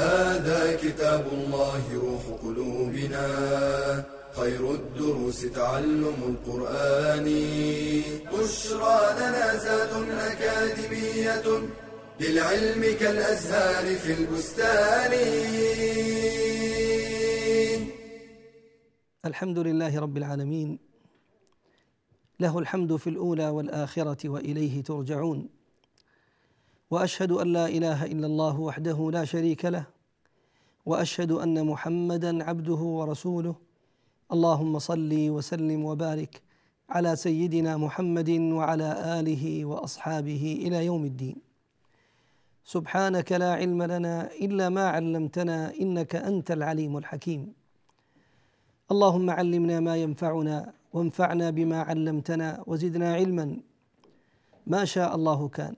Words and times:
هذا 0.00 0.76
كتاب 0.76 1.24
الله 1.32 1.82
روح 1.94 2.24
قلوبنا. 2.42 3.26
خير 4.32 4.74
الدروس 4.74 5.40
تعلم 5.40 6.18
القرآن. 6.28 7.26
بشرى 8.32 9.00
لنا 9.18 9.56
زاد 9.56 9.92
أكاديمية 10.10 11.46
للعلم 12.20 12.82
كالأزهار 13.00 13.96
في 13.96 14.12
البستان. 14.12 15.12
الحمد 19.24 19.58
لله 19.58 20.00
رب 20.00 20.16
العالمين. 20.16 20.78
له 22.40 22.58
الحمد 22.58 22.96
في 22.96 23.10
الأولى 23.10 23.48
والآخرة 23.48 24.28
وإليه 24.28 24.82
ترجعون. 24.82 25.59
وأشهد 26.90 27.32
أن 27.32 27.52
لا 27.52 27.66
إله 27.68 28.04
إلا 28.06 28.26
الله 28.26 28.60
وحده 28.60 29.10
لا 29.12 29.24
شريك 29.24 29.64
له 29.64 29.86
وأشهد 30.86 31.32
أن 31.32 31.66
محمدا 31.66 32.44
عبده 32.44 32.82
ورسوله. 32.98 33.54
اللهم 34.32 34.78
صل 34.78 35.12
وسلم 35.30 35.84
وبارك 35.84 36.42
على 36.90 37.16
سيدنا 37.16 37.76
محمد 37.76 38.30
وعلى 38.30 38.90
آله 39.20 39.64
وأصحابه 39.64 40.44
إلى 40.66 40.86
يوم 40.86 41.04
الدين. 41.04 41.36
سبحانك 42.64 43.32
لا 43.32 43.54
علم 43.54 43.82
لنا 43.82 44.30
إلا 44.34 44.68
ما 44.68 44.88
علمتنا 44.88 45.74
إنك 45.80 46.16
أنت 46.16 46.50
العليم 46.50 46.96
الحكيم. 46.96 47.52
اللهم 48.90 49.30
علمنا 49.30 49.80
ما 49.80 49.96
ينفعنا 49.96 50.72
وانفعنا 50.92 51.50
بما 51.50 51.82
علمتنا 51.82 52.64
وزدنا 52.66 53.14
علما. 53.14 53.56
ما 54.66 54.84
شاء 54.84 55.14
الله 55.14 55.48
كان. 55.48 55.74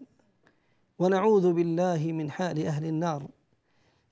ونعوذ 1.03 1.53
بالله 1.53 2.13
من 2.13 2.31
حال 2.31 2.67
أهل 2.67 2.85
النار. 2.85 3.23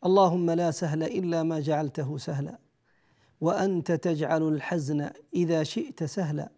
اللهم 0.06 0.50
لا 0.50 0.70
سهل 0.70 1.02
إلا 1.02 1.42
ما 1.42 1.60
جعلته 1.60 2.18
سهلا 2.18 2.58
وأنت 3.40 3.92
تجعل 3.92 4.42
الحزن 4.42 5.10
إذا 5.34 5.62
شئت 5.62 6.04
سهلا 6.04 6.50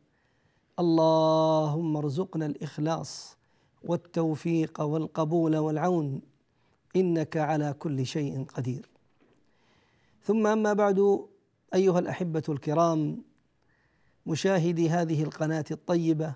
اللهم 0.78 1.96
ارزقنا 1.96 2.46
الإخلاص 2.46 3.36
والتوفيق 3.84 4.80
والقبول 4.80 5.56
والعون 5.56 6.20
إنك 6.96 7.36
على 7.36 7.74
كل 7.78 8.06
شيء 8.06 8.44
قدير. 8.44 8.88
ثم 10.24 10.46
أما 10.46 10.72
بعد 10.72 11.26
أيها 11.74 11.98
الأحبة 11.98 12.42
الكرام 12.48 13.22
مشاهدي 14.26 14.90
هذه 14.90 15.22
القناة 15.22 15.64
الطيبة 15.70 16.34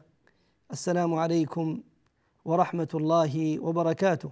السلام 0.70 1.14
عليكم 1.14 1.80
ورحمة 2.46 2.88
الله 2.94 3.60
وبركاته. 3.60 4.30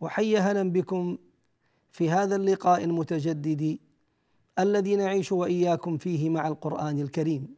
وحي 0.00 0.36
هلا 0.36 0.62
بكم 0.62 1.18
في 1.92 2.10
هذا 2.10 2.36
اللقاء 2.36 2.84
المتجدد 2.84 3.78
الذي 4.58 4.96
نعيش 4.96 5.32
وإياكم 5.32 5.98
فيه 5.98 6.30
مع 6.30 6.48
القرآن 6.48 7.00
الكريم 7.00 7.54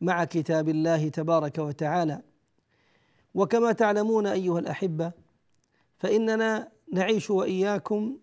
مع 0.00 0.24
كتاب 0.24 0.68
الله 0.68 1.08
تبارك 1.08 1.58
وتعالى. 1.58 2.22
وكما 3.34 3.72
تعلمون 3.72 4.26
أيها 4.26 4.58
الأحبة 4.58 5.12
فإننا 5.98 6.68
نعيش 6.92 7.30
وإياكم 7.30 8.16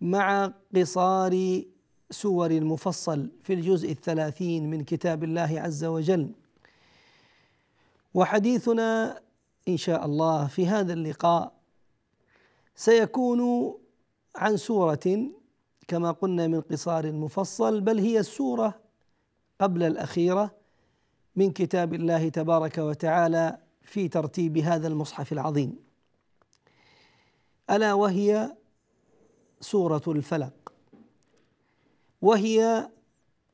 مع 0.00 0.52
قصار 0.76 1.62
سور 2.10 2.50
المفصل 2.50 3.30
في 3.42 3.52
الجزء 3.52 3.90
الثلاثين 3.90 4.70
من 4.70 4.84
كتاب 4.84 5.24
الله 5.24 5.60
عز 5.60 5.84
وجل. 5.84 6.30
وحديثنا 8.14 9.20
إن 9.68 9.76
شاء 9.76 10.04
الله 10.04 10.46
في 10.46 10.66
هذا 10.66 10.92
اللقاء 10.92 11.52
سيكون 12.76 13.74
عن 14.36 14.56
سورة 14.56 15.30
كما 15.88 16.10
قلنا 16.10 16.46
من 16.46 16.60
قصار 16.60 17.04
المفصل 17.04 17.80
بل 17.80 17.98
هي 17.98 18.18
السورة 18.18 18.80
قبل 19.60 19.82
الأخيرة 19.82 20.54
من 21.36 21.50
كتاب 21.50 21.94
الله 21.94 22.28
تبارك 22.28 22.78
وتعالى 22.78 23.58
في 23.82 24.08
ترتيب 24.08 24.58
هذا 24.58 24.88
المصحف 24.88 25.32
العظيم. 25.32 25.76
ألا 27.70 27.92
وهي 27.94 28.56
سورة 29.60 30.02
الفلق 30.06 30.72
وهي 32.22 32.90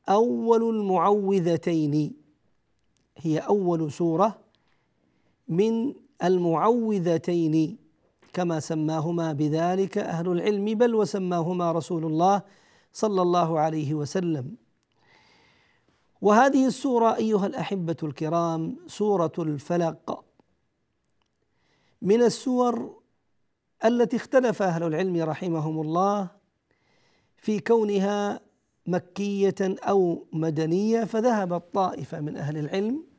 أول 0.09 0.69
المعوذتين 0.75 2.13
هي 3.17 3.39
أول 3.39 3.91
سورة 3.91 4.39
من 5.51 5.93
المعوذتين 6.23 7.77
كما 8.33 8.59
سماهما 8.59 9.33
بذلك 9.33 9.97
أهل 9.97 10.27
العلم 10.27 10.65
بل 10.65 10.95
وسماهما 10.95 11.71
رسول 11.71 12.05
الله 12.05 12.41
صلى 12.93 13.21
الله 13.21 13.59
عليه 13.59 13.93
وسلم. 13.93 14.55
وهذه 16.21 16.67
السورة 16.67 17.15
أيها 17.15 17.45
الأحبة 17.45 17.97
الكرام 18.03 18.77
سورة 18.87 19.31
الفلق. 19.39 20.25
من 22.01 22.21
السور 22.21 23.01
التي 23.85 24.15
اختلف 24.15 24.61
أهل 24.61 24.83
العلم 24.83 25.17
رحمهم 25.17 25.81
الله 25.81 26.29
في 27.37 27.59
كونها 27.59 28.39
مكية 28.87 29.55
أو 29.61 30.27
مدنية 30.33 31.03
فذهبت 31.03 31.63
طائفه 31.73 32.19
من 32.19 32.37
أهل 32.37 32.57
العلم 32.57 33.10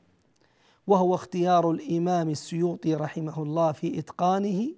وهو 0.87 1.15
اختيار 1.15 1.71
الإمام 1.71 2.31
السيوطي 2.31 2.95
رحمه 2.95 3.43
الله 3.43 3.73
في 3.73 3.99
إتقانه 3.99 4.75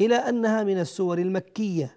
إلى 0.00 0.14
أنها 0.14 0.64
من 0.64 0.78
السور 0.80 1.18
المكية 1.18 1.96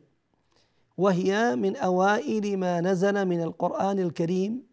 وهي 0.98 1.56
من 1.56 1.76
أوائل 1.76 2.58
ما 2.58 2.82
نزل 2.82 3.26
من 3.26 3.42
القرآن 3.42 4.00
الكريم 4.00 4.64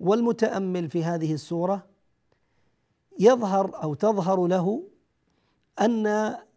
والمتأمل 0.00 0.90
في 0.90 1.04
هذه 1.04 1.34
السورة. 1.34 1.86
يظهر 3.20 3.82
أو 3.82 3.94
تظهر 3.94 4.46
له 4.46 4.82
أن 5.80 6.06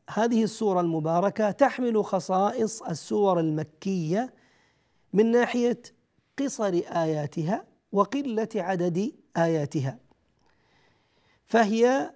هذه 0.09 0.44
السورة 0.44 0.81
المباركة 0.81 1.51
تحمل 1.51 2.06
خصائص 2.06 2.81
السور 2.81 3.39
المكية 3.39 4.33
من 5.13 5.31
ناحية 5.31 5.81
قصر 6.39 6.81
آياتها 6.88 7.66
وقلة 7.91 8.50
عدد 8.56 9.12
آياتها. 9.38 10.04
فهي 11.45 12.11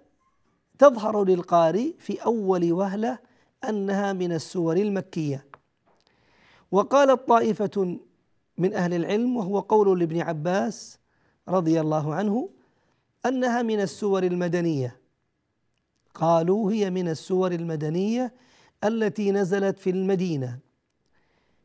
تظهر 0.79 1.23
للقارئ 1.23 1.93
في 1.99 2.25
أول 2.25 2.73
وهلة 2.73 3.19
أنها 3.69 4.13
من 4.13 4.31
السور 4.31 4.77
المكية. 4.77 5.45
وقالت 6.71 7.27
طائفه 7.27 7.99
من 8.57 8.73
أهل 8.73 8.93
العلم 8.93 9.37
وهو 9.37 9.59
قول 9.59 9.99
لابن 9.99 10.21
عباس 10.21 10.99
رضي 11.47 11.81
الله 11.81 12.13
عنه 12.13 12.49
أنها 13.25 13.61
من 13.61 13.81
السور 13.81 14.23
المدنية. 14.23 14.99
قالوا 16.13 16.71
هي 16.71 16.89
من 16.89 17.07
السور 17.07 17.51
المدنية 17.51 18.33
التي 18.83 19.31
نزلت 19.31 19.79
في 19.79 19.89
المدينة. 19.89 20.59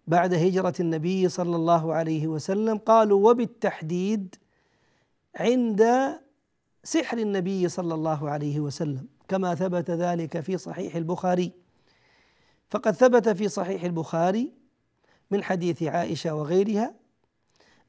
بعد 0.06 0.34
هجرة 0.34 0.74
النبي 0.80 1.28
صلى 1.28 1.56
الله 1.56 1.94
عليه 1.94 2.26
وسلم 2.26 2.78
قالوا 2.78 3.30
وبالتحديد 3.30 4.34
عند 5.36 5.82
سحر 6.84 7.18
النبي 7.18 7.68
صلى 7.68 7.94
الله 7.94 8.30
عليه 8.30 8.60
وسلم 8.60 9.06
كما 9.28 9.54
ثبت 9.54 9.90
ذلك 9.90 10.40
في 10.40 10.58
صحيح 10.58 10.96
البخاري. 10.96 11.52
فقد 12.70 12.92
ثبت 12.92 13.28
في 13.28 13.48
صحيح 13.48 13.84
البخاري 13.84 14.52
من 15.30 15.44
حديث 15.44 15.82
عائشة 15.82 16.34
وغيرها 16.34 16.94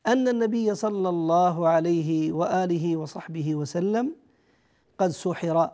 أن 0.07 0.27
النبي 0.27 0.75
صلى 0.75 1.09
الله 1.09 1.67
عليه 1.67 2.31
وآله 2.31 2.97
وصحبه 2.97 3.55
وسلم 3.55 4.15
قد 4.97 5.09
سحر. 5.09 5.71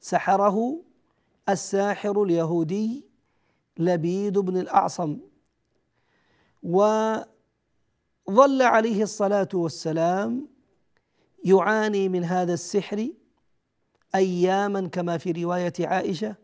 سحره 0.00 0.82
الساحر 1.48 2.22
اليهودي 2.22 3.04
لبيد 3.78 4.38
بن 4.38 4.56
الأعصم. 4.56 5.18
وظل 6.62 7.26
عليه 8.62 9.02
الصلاة 9.02 9.48
والسلام 9.54 10.55
يعاني 11.44 12.08
من 12.08 12.24
هذا 12.24 12.54
السحر 12.54 13.08
أياما 14.14 14.88
كما 14.88 15.18
في 15.18 15.32
رواية 15.32 15.72
عائشة 15.80 16.34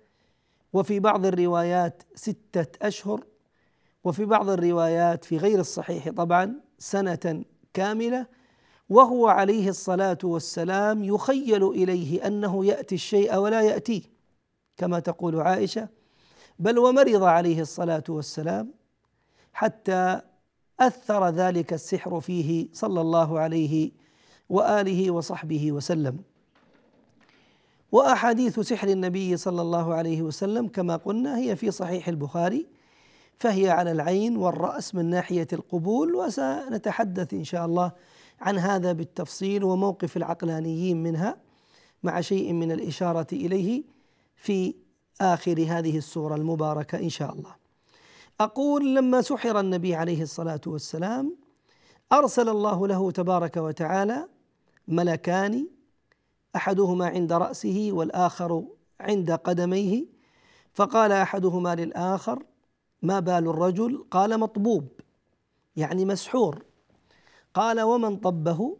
وفي 0.72 1.00
بعض 1.00 1.26
الروايات 1.26 2.02
ستة 2.14 2.86
أشهر 2.86 3.24
وفي 4.04 4.24
بعض 4.24 4.50
الروايات 4.50 5.24
في 5.24 5.36
غير 5.36 5.60
الصحيح 5.60 6.08
طبعا 6.10 6.60
سنة 6.78 7.44
كاملة 7.74 8.26
وهو 8.88 9.28
عليه 9.28 9.68
الصلاة 9.68 10.18
والسلام 10.24 11.04
يخيل 11.04 11.68
إليه 11.68 12.26
أنه 12.26 12.64
يأتي 12.66 12.94
الشيء 12.94 13.36
ولا 13.36 13.60
يأتيه 13.60 14.02
كما 14.76 15.00
تقول 15.00 15.40
عائشة. 15.40 15.88
بل 16.58 16.78
ومرض 16.78 17.22
عليه 17.22 17.60
الصلاة 17.60 18.04
والسلام 18.08 18.74
حتى 19.52 20.20
أثر 20.80 21.28
ذلك 21.28 21.72
السحر 21.72 22.20
فيه 22.20 22.68
صلى 22.72 23.00
الله 23.00 23.40
عليه 23.40 23.90
وآله 24.52 25.10
وصحبه 25.10 25.72
وسلم 25.72 26.18
وأحاديث 27.92 28.60
سحر 28.60 28.88
النبي 28.88 29.36
صلى 29.36 29.62
الله 29.62 29.94
عليه 29.94 30.22
وسلم 30.22 30.68
كما 30.68 30.96
قلنا 30.96 31.38
هي 31.38 31.56
في 31.56 31.70
صحيح 31.70 32.08
البخاري 32.08 32.66
فهي 33.38 33.70
على 33.70 33.92
العين 33.92 34.36
والرأس 34.36 34.94
من 34.94 35.04
ناحية 35.10 35.46
القبول 35.52 36.14
وسنتحدث 36.14 37.34
إن 37.34 37.44
شاء 37.44 37.66
الله 37.66 37.92
عن 38.40 38.58
هذا 38.58 38.92
بالتفصيل 38.92 39.64
وموقف 39.64 40.16
العقلانيين 40.16 41.02
منها 41.02 41.36
مع 42.02 42.20
شيء 42.20 42.52
من 42.52 42.72
الإشارة 42.72 43.26
إليه 43.32 43.82
في 44.36 44.74
آخر 45.20 45.66
هذه 45.68 45.98
السورة 45.98 46.34
المباركة 46.34 46.98
إن 46.98 47.08
شاء 47.08 47.32
الله. 47.32 47.54
أقول 48.40 48.94
لما 48.94 49.22
سحر 49.22 49.60
النبي 49.60 49.94
عليه 49.94 50.22
الصلاة 50.22 50.60
والسلام 50.66 51.36
أرسل 52.12 52.48
الله 52.48 52.88
له 52.88 53.10
تبارك 53.10 53.56
وتعالى 53.56 54.28
ملكان 54.92 55.68
أحدهما 56.56 57.06
عند 57.06 57.32
رأسه 57.32 57.88
والآخر 57.92 58.64
عند 59.00 59.30
قدميه 59.32 60.06
فقال 60.72 61.12
أحدهما 61.12 61.74
للآخر 61.74 62.42
ما 63.02 63.20
بال 63.20 63.48
الرجل؟ 63.48 64.04
قال 64.10 64.40
مطبوب 64.40 64.88
يعني 65.76 66.04
مسحور. 66.04 66.64
قال 67.54 67.80
ومن 67.80 68.16
طبه؟ 68.16 68.76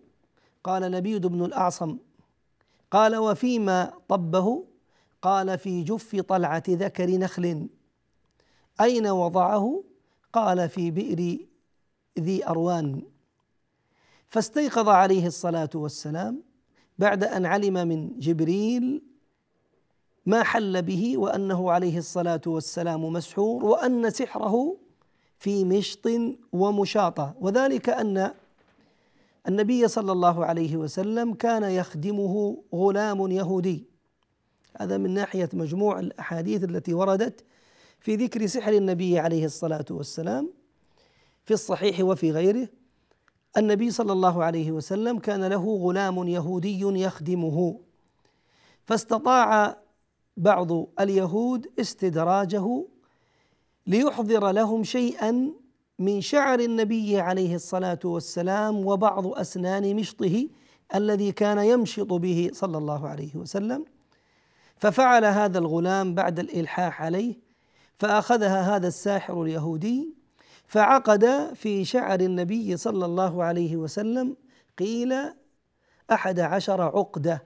قال 0.65 0.83
لبيد 0.83 1.27
بن 1.27 1.45
الأعصم. 1.45 1.99
قال 2.91 3.17
وفيما 3.17 3.93
طبه؟ 4.09 4.65
قال 5.23 5.59
في 5.59 5.83
جف 5.83 6.21
طلعة 6.21 6.63
ذكر 6.69 7.11
نخل. 7.11 7.69
أين 8.81 9.07
وضعه؟ 9.07 9.85
قال 10.33 10.69
في 10.69 10.91
بئر 10.91 11.39
ذي 12.19 12.47
أروان. 12.49 13.12
فاستيقظ 14.33 14.89
عليه 14.89 15.27
الصلاة 15.27 15.71
والسلام 15.75 16.43
بعد 16.99 17.25
أن 17.25 17.47
علم 17.47 17.89
من 17.89 18.19
جبريل 18.19 19.03
ما 20.27 20.43
حل 20.43 20.83
به 20.83 21.19
وأنه 21.19 21.71
عليه 21.71 21.99
الصلاة 21.99 22.41
والسلام 22.47 23.13
مسحور 23.13 23.65
وأن 23.65 24.11
سحره 24.11 24.77
في 25.39 25.65
مشط 25.65 26.09
ومشاطه 26.53 27.35
وذلك 27.41 27.89
أن 27.89 28.35
النبي 29.49 29.89
صلى 29.89 30.13
الله 30.13 30.45
عليه 30.45 30.77
وسلم 30.77 31.35
كان 31.35 31.63
يخدمه 31.63 32.63
غلام 32.75 33.31
يهودي. 33.31 33.85
هذا 34.81 34.97
من 34.97 35.11
ناحية 35.15 35.49
مجموع 35.53 35.99
الأحاديث 35.99 36.65
التي 36.65 36.95
وردت 36.95 37.45
في 38.01 38.17
ذكر 38.17 38.47
سحر 38.47 38.73
النبي 38.73 39.19
عليه 39.19 39.45
الصلاة 39.45 39.87
والسلام 39.91 40.51
في 41.45 41.55
الصحيح 41.55 42.01
وفي 42.01 42.31
غيره. 42.31 42.69
النبي 43.57 43.91
صلى 43.91 44.13
الله 44.13 44.45
عليه 44.45 44.73
وسلم 44.73 45.19
كان 45.19 45.45
له 45.45 45.77
غلام 45.77 46.29
يهودي 46.29 46.81
يخدمه. 46.81 47.81
فاستطاع 48.85 49.77
بعض 50.37 50.87
اليهود 51.01 51.67
استدراجه 51.81 52.85
ليحضر 53.87 54.51
لهم 54.51 54.85
شيئا 54.85 55.53
من 55.99 56.21
شعر 56.21 56.61
النبي 56.61 57.21
عليه 57.21 57.55
الصلاة 57.55 57.99
والسلام 58.05 58.87
وبعض 58.87 59.27
أسنان 59.27 59.97
مشطه 59.97 60.49
الذي 60.95 61.33
كان 61.33 61.59
يمشط 61.59 62.13
به 62.13 62.51
صلى 62.53 62.79
الله 62.79 63.09
عليه 63.09 63.37
وسلم. 63.37 63.85
ففعل 64.77 65.25
هذا 65.25 65.59
الغلام 65.59 66.15
بعد 66.15 66.39
الإلحاح 66.39 67.03
عليه 67.03 67.35
فأخذها 67.99 68.77
هذا 68.77 68.89
الساحر 68.89 69.43
اليهودي 69.43 70.15
فعقد 70.73 71.55
في 71.55 71.85
شعر 71.85 72.21
النبي 72.21 72.77
صلى 72.77 73.05
الله 73.05 73.45
عليه 73.45 73.77
وسلم 73.77 74.37
قيل 74.79 75.15
أحد 76.13 76.41
عشر 76.41 76.83
عقدة. 76.83 77.45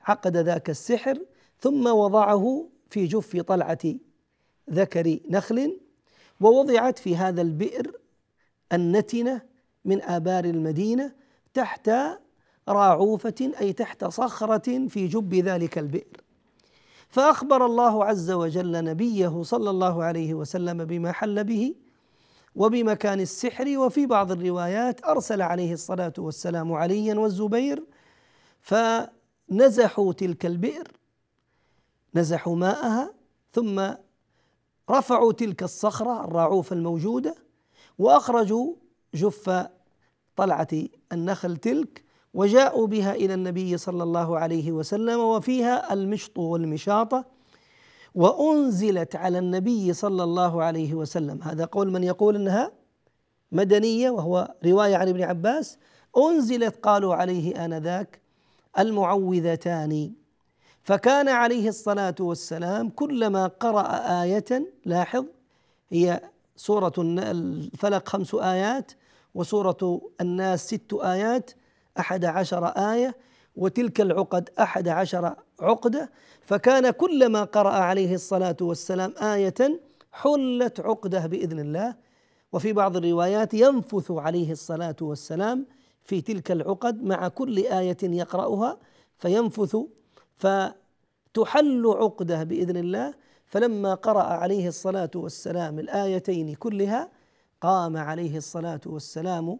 عقد 0.00 0.36
ذاك 0.36 0.70
السحر 0.70 1.18
ثم 1.60 1.86
وضعه 1.86 2.68
في 2.90 3.06
جف 3.06 3.36
طلعة 3.36 3.78
ذكر 4.70 5.18
نخل 5.30 5.80
ووضعت 6.40 6.98
في 6.98 7.16
هذا 7.16 7.42
البئر 7.42 7.92
النتنة 8.72 9.42
من 9.84 10.02
آبار 10.02 10.44
المدينة 10.44 11.12
تحت 11.54 11.90
راعوفة 12.68 13.52
أي 13.60 13.72
تحت 13.72 14.04
صخرة 14.04 14.88
في 14.88 15.06
جب 15.06 15.34
ذلك 15.34 15.78
البئر. 15.78 16.20
فأخبر 17.08 17.66
الله 17.66 18.04
عز 18.04 18.30
وجل 18.30 18.84
نبيه 18.84 19.42
صلى 19.42 19.70
الله 19.70 20.04
عليه 20.04 20.34
وسلم 20.34 20.84
بما 20.84 21.12
حل 21.12 21.44
به 21.44 21.74
وبمكان 22.54 23.20
السحر 23.20 23.78
وفي 23.78 24.06
بعض 24.06 24.32
الروايات 24.32 25.04
أرسل 25.04 25.42
عليه 25.42 25.72
الصلاة 25.72 26.12
والسلام 26.18 26.72
عليا 26.72 27.14
والزبير 27.14 27.84
فنزحوا 28.60 30.12
تلك 30.12 30.46
البئر 30.46 30.88
نزحوا 32.14 32.56
ماءها 32.56 33.14
ثم 33.52 33.90
رفعوا 34.90 35.32
تلك 35.32 35.62
الصخرة 35.62 36.24
الراعوف 36.24 36.72
الموجودة 36.72 37.34
وأخرجوا 37.98 38.74
جف 39.14 39.66
طلعة 40.36 40.68
النخل 41.12 41.56
تلك 41.56 42.04
وجاءوا 42.34 42.86
بها 42.86 43.14
إلى 43.14 43.34
النبي 43.34 43.76
صلى 43.76 44.02
الله 44.02 44.38
عليه 44.38 44.72
وسلم 44.72 45.20
وفيها 45.20 45.92
المشط 45.92 46.38
والمشاطة. 46.38 47.24
وأنزلت 48.14 49.16
على 49.16 49.38
النبي 49.38 49.92
صلى 49.92 50.24
الله 50.24 50.62
عليه 50.62 50.94
وسلم. 50.94 51.42
هذا 51.42 51.64
قول 51.64 51.92
من 51.92 52.04
يقول 52.04 52.36
إنها 52.36 52.72
مدنية 53.52 54.10
وهو 54.10 54.54
رواية 54.66 54.96
عن 54.96 55.08
ابن 55.08 55.22
عباس. 55.22 55.78
أنزلت 56.16 56.76
قالوا 56.76 57.14
عليه 57.14 57.64
آنذاك 57.64 58.20
المعوذتان. 58.78 60.12
فكان 60.82 61.28
عليه 61.28 61.68
الصلاة 61.68 62.14
والسلام 62.20 62.88
كلما 62.88 63.46
قرأ 63.46 63.82
آية 64.22 64.72
لاحظ 64.84 65.24
هي 65.90 66.20
سورة 66.56 66.92
الفلق 66.98 68.08
خمس 68.08 68.34
آيات 68.34 68.92
وسورة 69.34 70.00
الناس 70.20 70.66
ست 70.66 70.94
آيات 70.94 71.50
أحد 71.98 72.24
عشر 72.24 72.66
آية 72.66 73.16
وتلك 73.56 74.00
العقد 74.00 74.50
أحد 74.60 74.88
عشر 74.88 75.34
عقدة 75.60 76.10
فكان 76.40 76.90
كلما 76.90 77.44
قرأ 77.44 77.70
عليه 77.70 78.14
الصلاة 78.14 78.56
والسلام 78.60 79.14
آية 79.22 79.80
حلت 80.12 80.80
عقدة 80.80 81.26
بإذن 81.26 81.58
الله. 81.58 81.94
وفي 82.52 82.72
بعض 82.72 82.96
الروايات 82.96 83.54
ينفث 83.54 84.10
عليه 84.10 84.52
الصلاة 84.52 84.96
والسلام 85.00 85.66
في 86.04 86.20
تلك 86.20 86.50
العقد 86.50 87.02
مع 87.02 87.28
كل 87.28 87.58
آية 87.58 87.96
يقرأها 88.02 88.78
فينفث 89.18 89.76
فتحل 90.36 91.86
عقدة 91.86 92.44
بإذن 92.44 92.76
الله. 92.76 93.14
فلما 93.46 93.94
قرأ 93.94 94.22
عليه 94.22 94.68
الصلاة 94.68 95.10
والسلام 95.14 95.78
الآيتين 95.78 96.54
كلها 96.54 97.10
قام 97.60 97.96
عليه 97.96 98.36
الصلاة 98.36 98.80
والسلام 98.86 99.58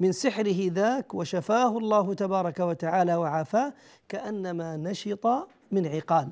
من 0.00 0.12
سحره 0.12 0.70
ذاك 0.70 1.14
وشفاه 1.14 1.78
الله 1.78 2.14
تبارك 2.14 2.60
وتعالى 2.60 3.14
وعافاه 3.14 3.74
كأنما 4.08 4.76
نشط 4.76 5.26
من 5.70 5.86
عقال. 5.86 6.28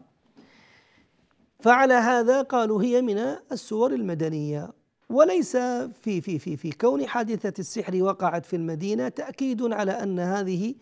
فعلى 1.60 1.94
هذا 1.94 2.42
قالوا 2.42 2.82
هي 2.82 3.02
من 3.02 3.18
السور 3.52 3.92
المدنية. 3.92 4.70
وليس 5.10 5.56
في 6.02 6.20
في 6.20 6.38
في 6.38 6.56
في 6.56 6.70
كون 6.72 7.06
حادثة 7.06 7.52
السحر 7.58 8.02
وقعت 8.02 8.46
في 8.46 8.56
المدينة 8.56 9.08
تأكيد 9.08 9.62
على 9.72 9.92
أن 9.92 10.18
هذه 10.18 10.74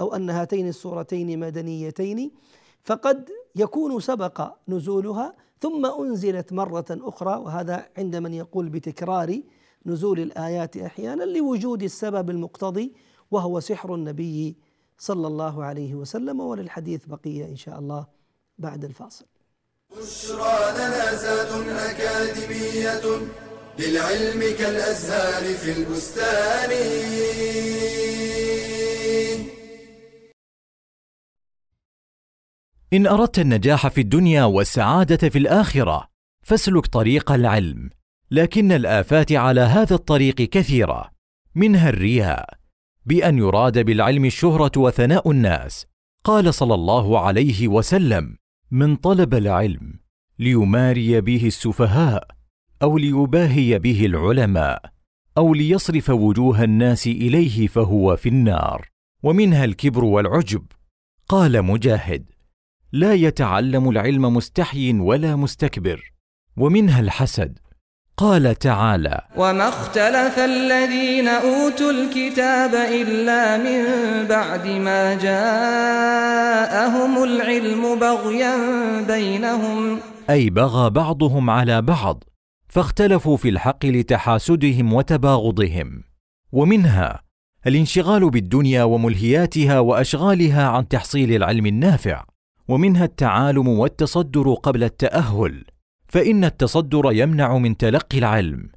أو 0.00 0.14
أن 0.14 0.30
هاتين 0.30 0.68
السورتين 0.68 1.40
مدنيتين 1.40 2.30
فقد 2.84 3.30
يكون 3.56 4.00
سبق 4.00 4.52
نزولها 4.68 5.34
ثم 5.60 5.86
أنزلت 5.86 6.52
مرة 6.52 6.84
أخرى 6.90 7.36
وهذا 7.36 7.88
عند 7.98 8.16
من 8.16 8.34
يقول 8.34 8.68
بتكرار 8.68 9.40
نزول 9.86 10.20
الآيات 10.20 10.76
أحيانا 10.76 11.24
لوجود 11.24 11.82
السبب 11.82 12.30
المقتضي 12.30 12.92
وهو 13.30 13.60
سحر 13.60 13.94
النبي 13.94 14.56
صلى 14.98 15.26
الله 15.26 15.64
عليه 15.64 15.94
وسلم 15.94 16.40
وللحديث 16.40 17.06
بقية 17.06 17.44
إن 17.44 17.56
شاء 17.56 17.78
الله 17.78 18.06
بعد 18.58 18.84
الفاصل. 18.84 19.26
بشرى 19.90 20.72
لنا 20.74 21.14
زاد 21.14 21.68
أكاديمية 21.68 23.04
للعلم 23.78 24.40
كالأزهار 24.58 25.54
في 25.54 25.72
البستان. 25.78 26.70
إن 32.92 33.06
أردت 33.06 33.38
النجاح 33.38 33.88
في 33.88 34.00
الدنيا 34.00 34.44
والسعادة 34.44 35.28
في 35.28 35.38
الآخرة 35.38 36.08
فاسلك 36.42 36.86
طريق 36.86 37.32
العلم 37.32 37.90
لكن 38.32 38.72
الآفات 38.72 39.32
على 39.32 39.60
هذا 39.60 39.94
الطريق 39.94 40.34
كثيرة. 40.34 41.10
منها 41.54 41.88
الرياء 41.88 42.54
بأن 43.06 43.38
يراد 43.38 43.78
بالعلم 43.78 44.24
الشهرة 44.24 44.72
وثناء 44.76 45.30
الناس. 45.30 45.86
قال 46.24 46.54
صلى 46.54 46.74
الله 46.74 47.18
عليه 47.20 47.68
وسلم 47.68 48.36
من 48.70 48.96
طلب 48.96 49.34
العلم 49.34 50.00
ليماري 50.38 51.20
به 51.20 51.46
السفهاء 51.46 52.28
أو 52.82 52.98
ليباهي 52.98 53.78
به 53.78 54.06
العلماء 54.06 54.82
أو 55.38 55.54
ليصرف 55.54 56.10
وجوه 56.10 56.64
الناس 56.64 57.06
إليه 57.06 57.66
فهو 57.66 58.16
في 58.16 58.28
النار 58.28 58.88
ومنها 59.22 59.64
الكبر 59.64 60.04
والعجب. 60.04 60.64
قال 61.28 61.62
مجاهد 61.62 62.30
لا 62.92 63.14
يتعلم 63.14 63.90
العلم 63.90 64.36
مستحي 64.36 64.92
ولا 64.92 65.36
مستكبر 65.36 66.12
ومنها 66.56 67.00
الحسد 67.00 67.58
قال 68.22 68.54
تعالى 68.58 69.20
وما 69.36 69.68
اختلف 69.68 70.38
الذين 70.38 71.28
أوتوا 71.28 71.90
الكتاب 71.90 72.74
إلا 72.74 73.58
من 73.58 73.84
بعد 74.28 74.66
ما 74.66 75.14
جاءهم 75.14 76.72
العلم 77.24 77.98
بغيا 77.98 78.56
بينهم. 79.06 79.98
أي 80.30 80.50
بغى 80.50 80.90
بعضهم 80.90 81.50
على 81.50 81.82
بعض 81.82 82.24
فاختلفوا 82.68 83.36
في 83.36 83.48
الحق 83.48 83.86
لتحاسدهم 83.86 84.92
وتباغضهم. 84.92 86.02
ومنها 86.52 87.22
الانشغال 87.66 88.30
بالدنيا 88.30 88.82
وملهياتها 88.84 89.78
وأشغالها 89.78 90.66
عن 90.68 90.88
تحصيل 90.88 91.36
العلم 91.36 91.66
النافع 91.66 92.24
ومنها 92.68 93.04
التعالم 93.04 93.68
والتصدر 93.68 94.54
قبل 94.54 94.84
التأهل. 94.84 95.64
فإن 96.12 96.44
التصدر 96.44 97.12
يمنع 97.12 97.58
من 97.58 97.76
تلقي 97.76 98.18
العلم. 98.18 98.70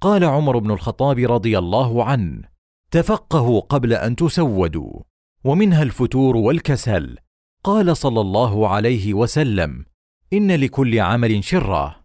قال 0.00 0.24
عمر 0.24 0.58
بن 0.58 0.70
الخطاب 0.70 1.18
رضي 1.18 1.58
الله 1.58 2.04
عنه 2.04 2.42
تفقهوا 2.90 3.60
قبل 3.60 3.92
أن 3.92 4.16
تسودوا 4.16 5.00
ومنها 5.44 5.82
الفتور 5.82 6.36
والكسل. 6.36 7.16
قال 7.64 7.96
صلى 7.96 8.20
الله 8.20 8.68
عليه 8.68 9.14
وسلم 9.14 9.84
إن 10.32 10.52
لكل 10.52 11.00
عمل 11.00 11.44
شرة 11.44 12.00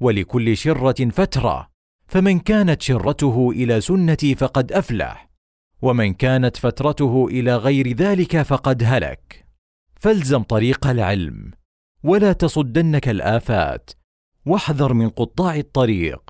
ولكل 0.00 0.56
شرة 0.56 1.08
فترة. 1.08 1.68
فمن 2.06 2.38
كانت 2.38 2.82
شرته 2.82 3.50
إلى 3.50 3.80
سنتي 3.80 4.34
فقد 4.34 4.72
أفلح 4.72 5.30
ومن 5.82 6.14
كانت 6.14 6.56
فترته 6.56 7.26
إلى 7.30 7.56
غير 7.56 7.92
ذلك 7.92 8.42
فقد 8.42 8.82
هلك. 8.84 9.46
فالزم 10.00 10.42
طريق 10.42 10.86
العلم 10.86 11.52
ولا 12.04 12.32
تصدنك 12.32 13.08
الآفات. 13.08 13.90
واحذر 14.48 14.92
من 14.92 15.08
قطاع 15.10 15.56
الطريق. 15.56 16.20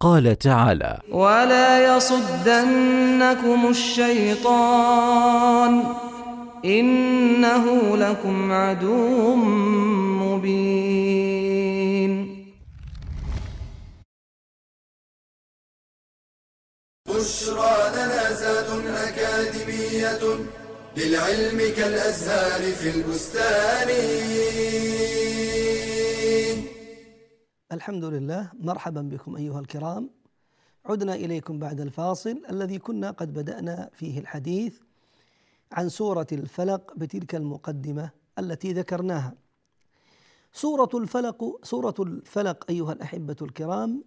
قال 0.00 0.38
تعالى 0.38 1.00
ولا 1.10 1.96
يصدنكم 1.96 3.68
الشيطان 3.70 5.14
انه 6.64 7.96
لكم 7.96 8.52
عدو 8.52 9.34
مبين. 10.22 11.16
بشرى 17.08 17.76
لنا 17.96 18.32
زاد 18.32 18.70
أكاديمية 18.86 20.24
للعلم 20.96 21.58
كالأزهار 21.76 22.62
في 22.72 22.88
البستان 22.90 23.88
الحمد 27.72 28.04
لله 28.04 28.50
مرحبا 28.60 29.00
بكم 29.02 29.36
أيها 29.36 29.60
الكرام. 29.60 30.10
عدنا 30.84 31.14
إليكم 31.14 31.58
بعد 31.58 31.80
الفاصل 31.80 32.42
الذي 32.50 32.78
كنا 32.78 33.10
قد 33.10 33.32
بدأنا 33.32 33.90
فيه 33.92 34.18
الحديث 34.20 34.78
عن 35.72 35.88
سورة 35.88 36.26
الفلق 36.32 36.94
بتلك 36.96 37.34
المقدمة 37.34 38.10
التي 38.38 38.72
ذكرناها. 38.72 39.34
سورة 40.52 40.88
الفلق 40.94 41.60
سورة 41.62 41.94
الفلق 41.98 42.64
أيها 42.70 42.92
الأحبة 42.92 43.36
الكرام 43.42 44.04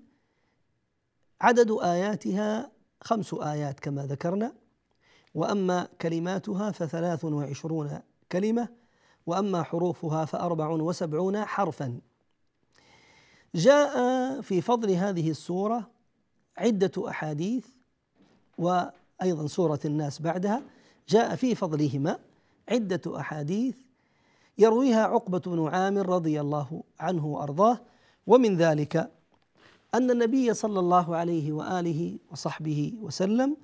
عدد 1.41 1.71
آياتها 1.71 2.71
خمس 3.01 3.33
آيات 3.33 3.79
كما 3.79 4.05
ذكرنا 4.05 4.53
وأما 5.33 5.87
كلماتها 6.01 6.71
فثلاث 6.71 7.25
وعشرون 7.25 7.99
كلمة 8.31 8.69
وأما 9.25 9.63
حروفها 9.63 10.25
فأربع 10.25 10.69
وسبعون 10.69 11.45
حرفا. 11.45 12.01
جاء 13.55 14.41
في 14.41 14.61
فضل 14.61 14.91
هذه 14.91 15.29
السورة 15.29 15.89
عدة 16.57 16.91
أحاديث 17.09 17.65
وأيضا 18.57 19.47
سورة 19.47 19.79
الناس 19.85 20.21
بعدها 20.21 20.63
جاء 21.09 21.35
في 21.35 21.55
فضلهما 21.55 22.19
عدة 22.69 23.19
أحاديث 23.19 23.75
يرويها 24.57 25.03
عقبة 25.03 25.39
بن 25.39 25.67
عامر 25.67 26.09
رضي 26.09 26.41
الله 26.41 26.83
عنه 26.99 27.25
وأرضاه. 27.25 27.79
ومن 28.27 28.57
ذلك 28.57 29.11
أن 29.93 30.11
النبي 30.11 30.53
صلى 30.53 30.79
الله 30.79 31.15
عليه 31.15 31.51
وآله 31.51 32.17
وصحبه 32.31 32.93
وسلم 33.01 33.57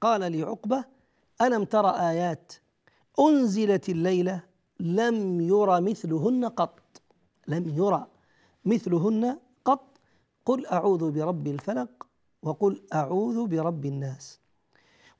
قال 0.00 0.32
لعقبة 0.32 0.84
ألم 1.42 1.64
تر 1.64 1.88
آيات 1.88 2.52
أنزلت 3.20 3.88
الليلة 3.88 4.42
لم 4.80 5.40
ير 5.40 5.80
مثلهن 5.80 6.44
قط؟ 6.44 6.80
لم 7.48 7.68
يرى 7.68 8.06
مثلهن 8.68 9.38
قط 9.64 9.98
قل 10.44 10.66
أعوذ 10.66 11.10
برب 11.10 11.46
الفلق 11.46 12.06
وقل 12.42 12.82
أعوذ 12.94 13.46
برب 13.46 13.84
الناس. 13.86 14.40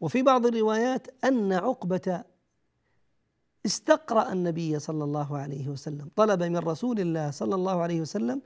وفي 0.01 0.23
بعض 0.23 0.47
الروايات 0.47 1.25
أن 1.25 1.53
عقبة 1.53 2.25
استقرأ 3.67 4.33
النبي 4.33 4.79
صلى 4.79 5.05
الله 5.05 5.39
عليه 5.39 5.69
وسلم 5.69 6.11
طلب 6.17 6.43
من 6.43 6.57
رسول 6.57 7.01
الله 7.01 7.31
صلى 7.31 7.55
الله 7.55 7.83
عليه 7.83 8.01
وسلم 8.01 8.43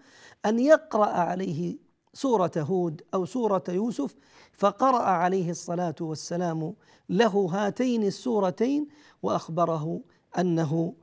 أن 0.46 0.58
يقرأ 0.58 1.06
عليه 1.06 1.78
سورة 2.14 2.52
هود 2.56 3.02
أو 3.14 3.24
سورة 3.24 3.64
يوسف 3.68 4.14
فقرأ 4.52 5.02
عليه 5.02 5.50
الصلاة 5.50 5.94
والسلام 6.00 6.74
له 7.08 7.48
هاتين 7.52 8.02
السورتين 8.02 8.88
وأخبره 9.22 10.00
أنه 10.38 10.94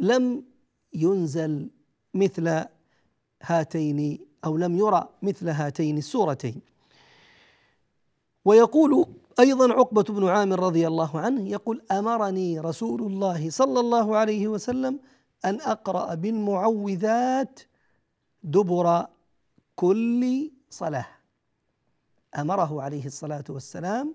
لم 0.00 0.44
ينزل 0.92 1.70
مثل 2.14 2.64
هاتين 3.46 4.18
أو 4.44 4.56
لم 4.56 4.76
يرى 4.76 5.08
مثل 5.22 5.48
هاتين 5.48 5.98
السورتين. 5.98 6.60
ويقول 8.44 9.06
أيضا 9.40 9.72
عقبة 9.72 10.02
بن 10.02 10.28
عامر 10.28 10.60
رضي 10.60 10.86
الله 10.86 11.20
عنه 11.20 11.48
يقول 11.48 11.82
أمرني 11.90 12.60
رسول 12.60 13.02
الله 13.02 13.50
صلى 13.50 13.80
الله 13.80 14.16
عليه 14.16 14.48
وسلم 14.48 15.00
أن 15.44 15.60
أقرأ 15.60 16.14
بالمعوذات 16.14 17.60
دبر 18.42 19.06
كل 19.76 20.50
صلاة. 20.70 21.06
أمره 22.38 22.82
عليه 22.82 23.06
الصلاة 23.06 23.44
والسلام 23.48 24.14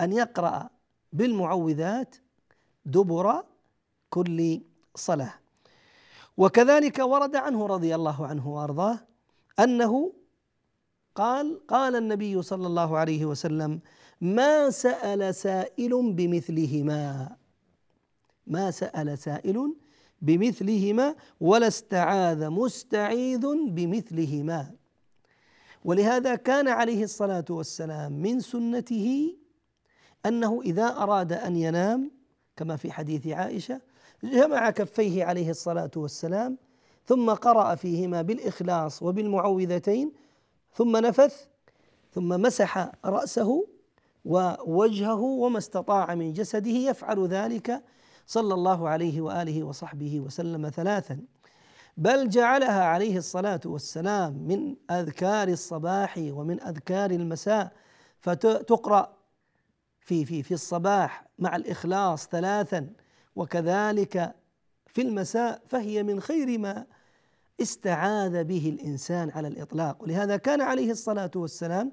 أن 0.00 0.12
يقرأ 0.12 0.70
بالمعوذات 1.12 2.16
دبر 2.86 3.44
كل 4.10 4.60
صلاة. 4.94 5.34
وكذلك 6.36 6.98
ورد 6.98 7.36
عنه 7.36 7.66
رضي 7.66 7.94
الله 7.94 8.26
عنه 8.26 8.48
وأرضاه 8.48 8.98
أنه 9.58 10.12
قال 11.14 11.66
قال 11.66 11.96
النبي 11.96 12.42
صلى 12.42 12.66
الله 12.66 12.98
عليه 12.98 13.24
وسلم 13.24 13.80
ما 14.20 14.70
سأل 14.70 15.34
سائل 15.34 16.12
بمثلهما. 16.12 17.36
ما 18.46 18.70
سأل 18.70 19.18
سائل 19.18 19.76
بمثلهما 20.22 21.14
ولا 21.40 21.66
استعاذ 21.66 22.50
مستعيذ 22.50 23.46
بمثلهما. 23.68 24.74
ولهذا 25.84 26.34
كان 26.34 26.68
عليه 26.68 27.04
الصلاة 27.04 27.44
والسلام 27.50 28.12
من 28.12 28.40
سنته 28.40 29.36
أنه 30.26 30.60
إذا 30.62 30.86
أراد 30.86 31.32
أن 31.32 31.56
ينام 31.56 32.10
كما 32.56 32.76
في 32.76 32.92
حديث 32.92 33.26
عائشة 33.26 33.80
جمع 34.24 34.70
كفيه 34.70 35.24
عليه 35.24 35.50
الصلاة 35.50 35.90
والسلام 35.96 36.58
ثم 37.06 37.30
قرأ 37.30 37.74
فيهما 37.74 38.22
بالإخلاص 38.22 39.02
وبالمعوذتين 39.02 40.12
ثم 40.74 40.96
نفث 40.96 41.46
ثم 42.12 42.28
مسح 42.28 42.92
رأسه 43.04 43.66
ووجهه 44.24 45.20
وما 45.20 45.58
استطاع 45.58 46.14
من 46.14 46.32
جسده 46.32 46.70
يفعل 46.70 47.26
ذلك 47.26 47.82
صلى 48.26 48.54
الله 48.54 48.88
عليه 48.88 49.20
وآله 49.20 49.62
وصحبه 49.62 50.20
وسلم 50.20 50.70
ثلاثا. 50.70 51.20
بل 51.96 52.28
جعلها 52.28 52.84
عليه 52.84 53.16
الصلاة 53.18 53.60
والسلام 53.64 54.32
من 54.32 54.76
أذكار 54.90 55.48
الصباح 55.48 56.14
ومن 56.18 56.60
أذكار 56.62 57.10
المساء. 57.10 57.72
فتقرأ 58.20 59.16
في 60.00 60.24
في 60.24 60.42
في 60.42 60.54
الصباح 60.54 61.24
مع 61.38 61.56
الإخلاص 61.56 62.28
ثلاثا. 62.28 62.90
وكذلك 63.36 64.34
في 64.86 65.02
المساء 65.02 65.62
فهي 65.66 66.02
من 66.02 66.20
خير 66.20 66.58
ما 66.58 66.86
استعاذ 67.60 68.44
به 68.44 68.68
الإنسان 68.68 69.30
على 69.30 69.48
الإطلاق. 69.48 70.02
ولهذا 70.02 70.36
كان 70.36 70.60
عليه 70.60 70.90
الصلاة 70.90 71.30
والسلام 71.36 71.92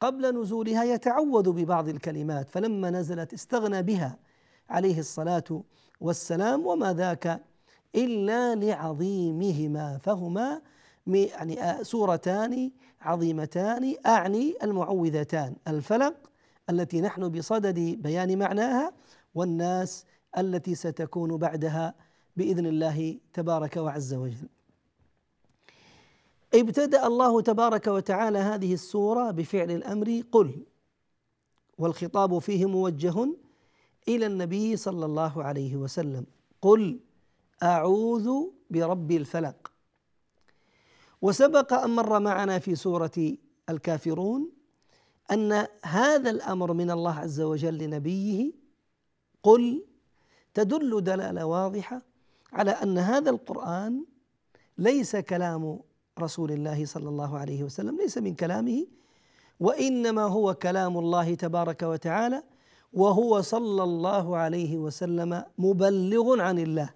قبل 0.00 0.40
نزولها 0.42 0.84
يتعوذ 0.84 1.52
ببعض 1.52 1.88
الكلمات 1.88 2.50
فلما 2.50 2.90
نزلت 2.90 3.32
استغنى 3.32 3.82
بها 3.82 4.18
عليه 4.70 4.98
الصلاة 4.98 5.62
والسلام 6.00 6.66
وما 6.66 6.92
ذاك 6.92 7.42
إلا 7.94 8.54
لعظيمهما 8.54 9.98
فهما 9.98 10.62
يعني 11.06 11.84
سورتان 11.84 12.70
عظيمتان 13.00 13.94
أعني 14.06 14.54
المعوذتان 14.62 15.56
الفلق 15.68 16.14
التي 16.70 17.00
نحن 17.00 17.28
بصدد 17.28 17.78
بيان 17.78 18.38
معناها 18.38 18.92
والناس 19.34 20.04
التي 20.38 20.74
ستكون 20.74 21.36
بعدها 21.36 21.94
بإذن 22.36 22.66
الله 22.66 23.18
تبارك 23.32 23.76
وعز 23.76 24.14
وجل. 24.14 24.48
ابتدأ 26.54 27.06
الله 27.06 27.40
تبارك 27.40 27.86
وتعالى 27.86 28.38
هذه 28.38 28.74
السورة 28.74 29.30
بفعل 29.30 29.70
الأمر 29.70 30.22
قل 30.32 30.64
والخطاب 31.78 32.38
فيه 32.38 32.66
موجه 32.66 33.28
إلى 34.08 34.26
النبي 34.26 34.76
صلى 34.76 35.04
الله 35.04 35.42
عليه 35.44 35.76
وسلم 35.76 36.26
قل 36.62 37.00
أعوذ 37.62 38.30
برب 38.70 39.10
الفلق 39.10 39.72
وسبق 41.22 41.72
أن 41.72 41.90
مر 41.90 42.20
معنا 42.20 42.58
في 42.58 42.74
سورة 42.74 43.36
الكافرون 43.68 44.50
أن 45.30 45.66
هذا 45.82 46.30
الأمر 46.30 46.72
من 46.72 46.90
الله 46.90 47.14
عز 47.14 47.40
وجل 47.40 47.78
لنبيه 47.78 48.52
قل 49.42 49.84
تدل 50.58 51.04
دلالة 51.04 51.46
واضحة 51.46 52.02
على 52.52 52.70
أن 52.70 52.98
هذا 52.98 53.30
القرآن 53.30 54.04
ليس 54.78 55.16
كلام 55.16 55.80
رسول 56.20 56.50
الله 56.52 56.84
صلى 56.84 57.08
الله 57.08 57.38
عليه 57.38 57.62
وسلم 57.62 57.96
ليس 57.96 58.18
من 58.18 58.34
كلامه 58.34 58.86
وإنما 59.60 60.22
هو 60.22 60.54
كلام 60.54 60.98
الله 60.98 61.34
تبارك 61.34 61.82
وتعالى 61.82 62.42
وهو 62.92 63.40
صلى 63.40 63.82
الله 63.82 64.36
عليه 64.36 64.76
وسلم 64.76 65.44
مبلغ 65.58 66.40
عن 66.40 66.58
الله. 66.58 66.90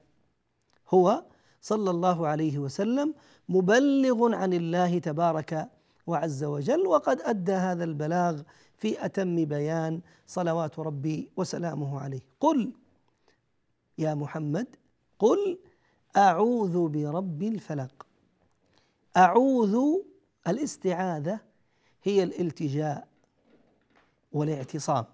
هو 0.94 1.24
صلى 1.60 1.90
الله 1.90 2.26
عليه 2.26 2.58
وسلم 2.58 3.14
مبلغ 3.48 4.34
عن 4.34 4.52
الله 4.52 4.98
تبارك 4.98 5.68
وعز 6.06 6.44
وجل 6.44 6.86
وقد 6.86 7.20
أدى 7.20 7.52
هذا 7.52 7.84
البلاغ 7.84 8.42
في 8.76 9.04
أتم 9.04 9.44
بيان 9.44 10.00
صلوات 10.26 10.78
ربي 10.78 11.30
وسلامه 11.36 12.00
عليه. 12.00 12.20
قل 12.40 12.72
يا 14.00 14.14
محمد 14.14 14.66
قل 15.19 15.59
أعوذ 16.16 16.88
برب 16.88 17.42
الفلق. 17.42 18.07
أعوذ 19.16 19.78
الاستعاذة 20.49 21.40
هي 22.02 22.23
الالتجاء 22.23 23.09
والاعتصام. 24.33 25.04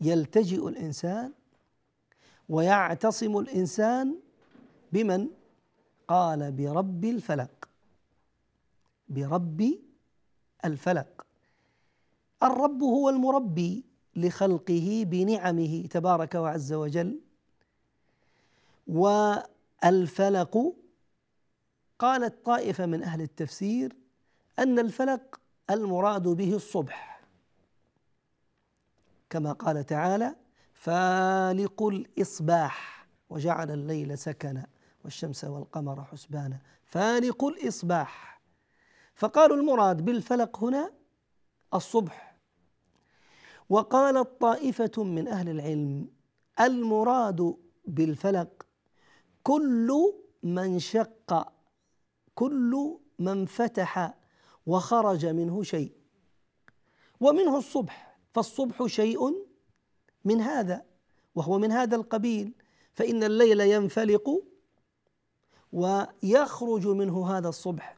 يلتجئ 0.00 0.68
الإنسان 0.68 1.32
ويعتصم 2.48 3.38
الإنسان 3.38 4.18
بمن؟ 4.92 5.28
قال 6.08 6.52
برب 6.52 7.04
الفلق. 7.04 7.68
برب 9.08 9.78
الفلق. 10.64 11.26
الرب 12.42 12.82
هو 12.82 13.08
المربي 13.08 13.84
لخلقه 14.16 15.04
بنعمه 15.06 15.86
تبارك 15.86 16.34
وعز 16.34 16.72
وجل. 16.72 17.20
والفلق 18.86 20.74
قالت 21.98 22.46
طائفة 22.46 22.86
من 22.86 23.02
أهل 23.02 23.20
التفسير 23.20 23.96
أن 24.58 24.78
الفلق 24.78 25.40
المراد 25.70 26.22
به 26.28 26.54
الصبح. 26.54 27.20
كما 29.30 29.52
قال 29.52 29.86
تعالى 29.86 30.36
فالق 30.72 31.82
الإصباح 31.82 33.06
وجعل 33.30 33.70
الليل 33.70 34.18
سكنا 34.18 34.66
والشمس 35.04 35.44
والقمر 35.44 36.04
حسبانا. 36.04 36.60
فالق 36.84 37.44
الإصباح. 37.44 38.40
فقالوا 39.14 39.56
المراد 39.56 40.04
بالفلق 40.04 40.64
هنا 40.64 40.92
الصبح. 41.74 42.36
وقالت 43.68 44.40
طائفة 44.40 45.04
من 45.04 45.28
أهل 45.28 45.48
العلم 45.48 46.08
المراد 46.60 47.56
بالفلق 47.86 48.65
كل 49.46 49.92
من 50.42 50.78
شق 50.78 51.52
كل 52.34 52.98
من 53.18 53.46
فتح 53.46 54.14
وخرج 54.66 55.26
منه 55.26 55.62
شيء. 55.62 55.92
ومنه 57.20 57.58
الصبح 57.58 58.18
فالصبح 58.34 58.86
شيء 58.86 59.20
من 60.24 60.40
هذا 60.40 60.84
وهو 61.34 61.58
من 61.58 61.72
هذا 61.72 61.96
القبيل. 61.96 62.54
فإن 62.94 63.24
الليل 63.24 63.60
ينفلق 63.60 64.42
ويخرج 65.72 66.86
منه 66.86 67.36
هذا 67.36 67.48
الصبح. 67.48 67.96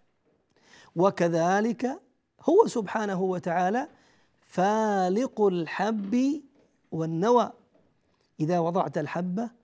وكذلك 0.96 2.00
هو 2.40 2.66
سبحانه 2.66 3.22
وتعالى 3.22 3.88
فالق 4.40 5.40
الحب 5.40 6.42
والنوى. 6.92 7.52
إذا 8.40 8.58
وضعت 8.58 8.98
الحبة 8.98 9.57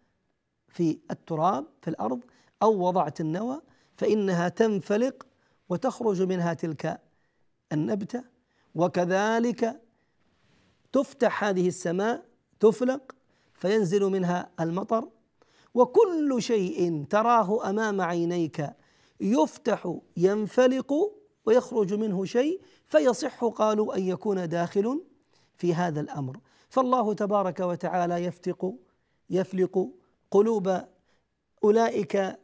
في 0.74 0.98
التراب 1.10 1.66
في 1.82 1.88
الأرض 1.90 2.20
أو 2.62 2.86
وضعت 2.86 3.20
النوى 3.20 3.60
فإنها 3.96 4.48
تنفلق 4.48 5.26
وتخرج 5.68 6.22
منها 6.22 6.54
تلك 6.54 7.00
النبتة. 7.72 8.24
وكذلك 8.74 9.80
تفتح 10.92 11.44
هذه 11.44 11.68
السماء 11.68 12.24
تفلق 12.60 13.14
فينزل 13.54 14.04
منها 14.04 14.50
المطر. 14.60 15.08
وكل 15.74 16.42
شيء 16.42 17.04
تراه 17.10 17.70
أمام 17.70 18.00
عينيك 18.00 18.70
يفتح 19.20 19.96
ينفلق 20.16 20.92
ويخرج 21.46 21.94
منه 21.94 22.24
شيء 22.24 22.60
فيصح 22.86 23.44
قالوا 23.44 23.96
أن 23.96 24.02
يكون 24.02 24.48
داخل 24.48 25.04
في 25.56 25.74
هذا 25.74 26.00
الأمر. 26.00 26.36
فالله 26.68 27.14
تبارك 27.14 27.60
وتعالى 27.60 28.24
يفتق 28.24 28.74
يفلق 29.30 29.88
قلوب 30.34 30.80
أولئك 31.64 32.38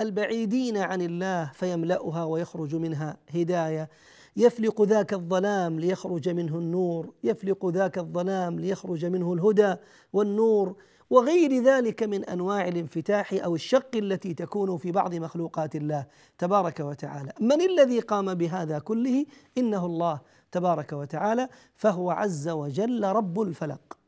البعيدين 0.00 0.76
عن 0.76 1.02
الله 1.02 1.50
فيملأها 1.54 2.24
ويخرج 2.24 2.74
منها 2.74 3.16
هداية. 3.34 3.88
يفلق 4.36 4.82
ذاك 4.82 5.12
الظلام 5.12 5.80
ليخرج 5.80 6.28
منه 6.28 6.58
النور 6.58 7.12
يفلق 7.24 7.66
ذاك 7.66 7.98
الظلام 7.98 8.60
ليخرج 8.60 9.04
منه 9.04 9.32
الهدى 9.32 9.74
والنور. 10.12 10.76
وغير 11.10 11.62
ذلك 11.64 12.02
من 12.02 12.24
أنواع 12.24 12.68
الانفتاح 12.68 13.32
أو 13.32 13.54
الشق 13.54 13.96
التي 13.96 14.34
تكون 14.34 14.76
في 14.76 14.92
بعض 14.92 15.14
مخلوقات 15.14 15.76
الله 15.76 16.06
تبارك 16.38 16.80
وتعالى. 16.80 17.32
من 17.40 17.60
الذي 17.60 18.00
قام 18.00 18.34
بهذا 18.34 18.78
كله؟ 18.78 19.26
إنه 19.58 19.86
الله 19.86 20.20
تبارك 20.52 20.92
وتعالى 20.92 21.48
فهو 21.74 22.10
عز 22.10 22.48
وجل 22.48 23.04
رب 23.04 23.40
الفلق. 23.40 24.01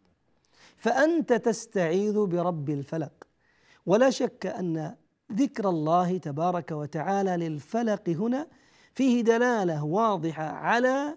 فأنت 0.85 1.33
تستعيذ 1.33 2.25
برب 2.27 2.71
الفلق. 2.71 3.13
ولا 3.87 4.11
شك 4.11 4.47
أن 4.47 4.95
ذكر 5.33 5.69
الله 5.69 6.19
تبارك 6.19 6.73
وتعالى 6.73 7.37
للفلق 7.37 8.09
هنا 8.09 8.47
فيه 8.95 9.21
دلالة 9.21 9.85
واضحة 9.85 10.45
على 10.45 11.17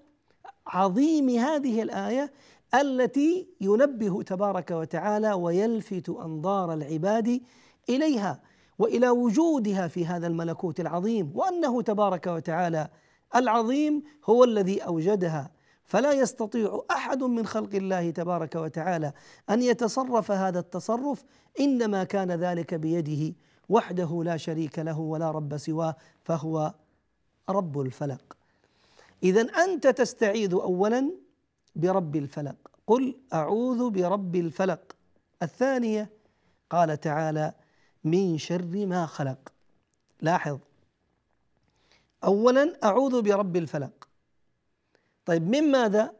عظيم 0.67 1.29
هذه 1.29 1.81
الآية 1.81 2.31
التي 2.81 3.47
ينبه 3.61 4.23
تبارك 4.23 4.71
وتعالى 4.71 5.33
ويلفت 5.33 6.09
أنظار 6.09 6.73
العباد 6.73 7.41
إليها 7.89 8.41
وإلى 8.79 9.09
وجودها 9.09 9.87
في 9.87 10.05
هذا 10.05 10.27
الملكوت 10.27 10.79
العظيم 10.79 11.31
وأنه 11.35 11.81
تبارك 11.81 12.27
وتعالى 12.27 12.89
العظيم 13.35 14.03
هو 14.25 14.43
الذي 14.43 14.79
أوجدها 14.79 15.51
فلا 15.87 16.11
يستطيع 16.11 16.83
أحد 16.91 17.23
من 17.23 17.45
خلق 17.45 17.75
الله 17.75 18.09
تبارك 18.09 18.55
وتعالى 18.55 19.13
أن 19.49 19.61
يتصرف 19.61 20.31
هذا 20.31 20.59
التصرف 20.59 21.23
إنما 21.59 22.03
كان 22.03 22.31
ذلك 22.31 22.73
بيده 22.73 23.35
وحده 23.69 24.23
لا 24.23 24.37
شريك 24.37 24.79
له 24.79 24.99
ولا 24.99 25.31
رب 25.31 25.57
سواه 25.57 25.95
فهو 26.23 26.73
رب 27.49 27.81
الفلق. 27.81 28.37
اذا 29.23 29.41
أنت 29.41 29.87
تستعيذ 29.87 30.53
اولا 30.53 31.11
برب 31.75 32.15
الفلق. 32.15 32.55
قل 32.87 33.15
أعوذ 33.33 33.89
برب 33.89 34.35
الفلق. 34.35 34.95
الثانية 35.43 36.09
قال 36.69 36.99
تعالى 36.99 37.53
من 38.03 38.37
شر 38.37 38.85
ما 38.85 39.05
خلق. 39.05 39.39
لاحظ. 40.21 40.59
اولا 42.23 42.77
أعوذ 42.83 43.21
برب 43.21 43.55
الفلق. 43.55 43.96
طيب 45.27 45.47
من 45.47 45.71
ماذا؟ 45.71 46.13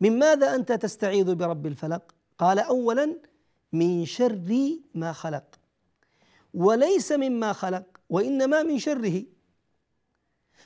من 0.00 0.18
ماذا 0.18 0.54
أنت 0.54 0.72
تستعيذ 0.72 1.34
برب 1.34 1.66
الفلق؟ 1.66 2.14
قال 2.38 2.58
اولا 2.58 3.16
من 3.72 4.04
شر 4.04 4.78
ما 4.94 5.12
خلق 5.12 5.44
وليس 6.54 7.12
مما 7.12 7.52
خلق 7.52 7.84
وإنما 8.10 8.62
من 8.62 8.78
شره. 8.78 9.22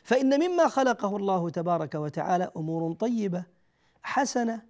فإن 0.02 0.40
مما 0.40 0.68
خلقه 0.68 1.16
الله 1.16 1.50
تبارك 1.50 1.94
وتعالى 1.94 2.50
أمور 2.56 2.92
طيبة 2.92 3.44
حسنة 4.02 4.62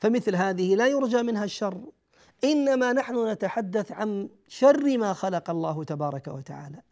فمثل 0.00 0.36
هذه 0.36 0.74
لا 0.74 0.86
يرجى 0.86 1.22
منها 1.22 1.44
الشر. 1.44 1.80
إنما 2.44 2.92
نحن 2.92 3.28
نتحدث 3.28 3.92
عن 3.92 4.28
شر 4.48 4.98
ما 4.98 5.12
خلق 5.12 5.50
الله 5.50 5.84
تبارك 5.84 6.28
وتعالى. 6.28 6.82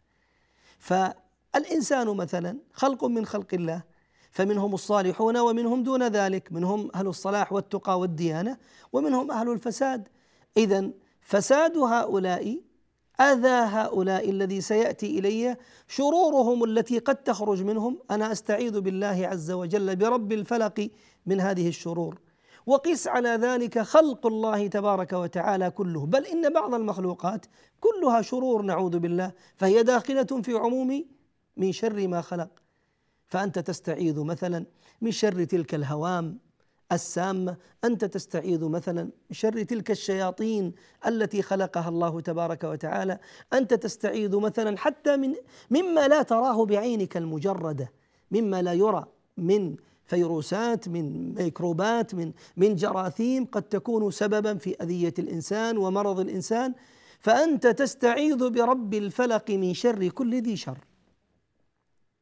فالإنسان 0.79 2.07
مثلا 2.07 2.57
خلق 2.73 3.05
من 3.05 3.25
خلق 3.25 3.53
الله 3.53 3.92
فمنهم 4.33 4.73
الصالحون 4.73 5.37
ومنهم 5.37 5.83
دون 5.83 6.07
ذلك. 6.07 6.51
منهم 6.51 6.89
أهل 6.95 7.07
الصلاح 7.07 7.53
والتقى 7.53 7.99
والديانة 7.99 8.57
ومنهم 8.93 9.31
أهل 9.31 9.51
الفساد. 9.51 10.07
إذا 10.57 10.89
فساد 11.21 11.77
هؤلاء 11.77 12.59
أذى 13.21 13.47
هؤلاء 13.47 14.29
الذي 14.29 14.61
سيأتي 14.61 15.19
إلي 15.19 15.57
شرورهم 15.87 16.63
التي 16.63 16.99
قد 16.99 17.15
تخرج 17.15 17.63
منهم. 17.63 17.99
أنا 18.11 18.31
أستعيذ 18.31 18.79
بالله 18.79 19.27
عز 19.27 19.51
وجل 19.51 19.95
برب 19.95 20.31
الفلق 20.31 20.89
من 21.25 21.39
هذه 21.39 21.67
الشرور. 21.67 22.19
وقس 22.65 23.07
على 23.07 23.29
ذلك 23.29 23.79
خلق 23.79 24.27
الله 24.27 24.67
تبارك 24.67 25.13
وتعالى 25.13 25.69
كله. 25.69 26.05
بل 26.05 26.25
إن 26.25 26.53
بعض 26.53 26.73
المخلوقات 26.73 27.45
كلها 27.79 28.21
شرور 28.21 28.61
نعوذ 28.61 28.99
بالله 28.99 29.31
فهي 29.57 29.83
داخلة 29.83 30.41
في 30.43 30.53
عموم 30.53 31.05
من 31.57 31.71
شر 31.71 32.07
ما 32.07 32.21
خلق. 32.21 32.62
فأنت 33.33 33.59
تستعيذ 33.59 34.19
مثلا 34.19 34.65
من 35.01 35.11
شر 35.11 35.43
تلك 35.43 35.75
الهوام 35.75 36.37
السامة. 36.91 37.57
أنت 37.83 38.05
تستعيذ 38.05 38.65
مثلا 38.65 39.03
من 39.03 39.11
شر 39.31 39.63
تلك 39.63 39.91
الشياطين 39.91 40.73
التي 41.07 41.41
خلقها 41.41 41.89
الله 41.89 42.21
تبارك 42.21 42.63
وتعالى. 42.63 43.19
أنت 43.53 43.73
تستعيذ 43.73 44.37
مثلا 44.37 44.77
حتى 44.77 45.17
من 45.17 45.33
مما 45.71 46.07
لا 46.07 46.21
تراه 46.21 46.65
بعينك 46.65 47.17
المجردة 47.17 47.91
مما 48.31 48.61
لا 48.61 48.73
يرى 48.73 49.05
من 49.37 49.75
فيروسات 50.05 50.89
من 50.89 51.33
ميكروبات 51.33 52.15
من 52.15 52.31
من 52.57 52.75
جراثيم. 52.75 53.45
قد 53.45 53.63
تكون 53.63 54.11
سببا 54.11 54.57
في 54.57 54.75
أذية 54.81 55.13
الإنسان 55.19 55.77
ومرض 55.77 56.19
الإنسان. 56.19 56.73
فأنت 57.19 57.67
تستعيذ 57.67 58.49
برب 58.49 58.93
الفلق 58.93 59.51
من 59.51 59.73
شر 59.73 60.07
كل 60.07 60.41
ذي 60.41 60.55
شر. 60.55 60.77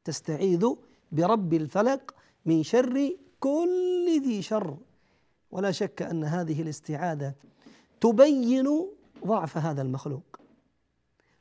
تستعيذ 0.03 0.65
برب 1.11 1.53
الفلق 1.53 2.15
من 2.45 2.63
شر 2.63 3.11
كل 3.39 4.21
ذي 4.23 4.41
شر. 4.41 4.77
ولا 5.51 5.71
شك 5.71 6.01
أن 6.01 6.23
هذه 6.23 6.61
الاستعاذة 6.61 7.33
تبين 8.01 8.87
ضعف 9.25 9.57
هذا 9.57 9.81
المخلوق. 9.81 10.31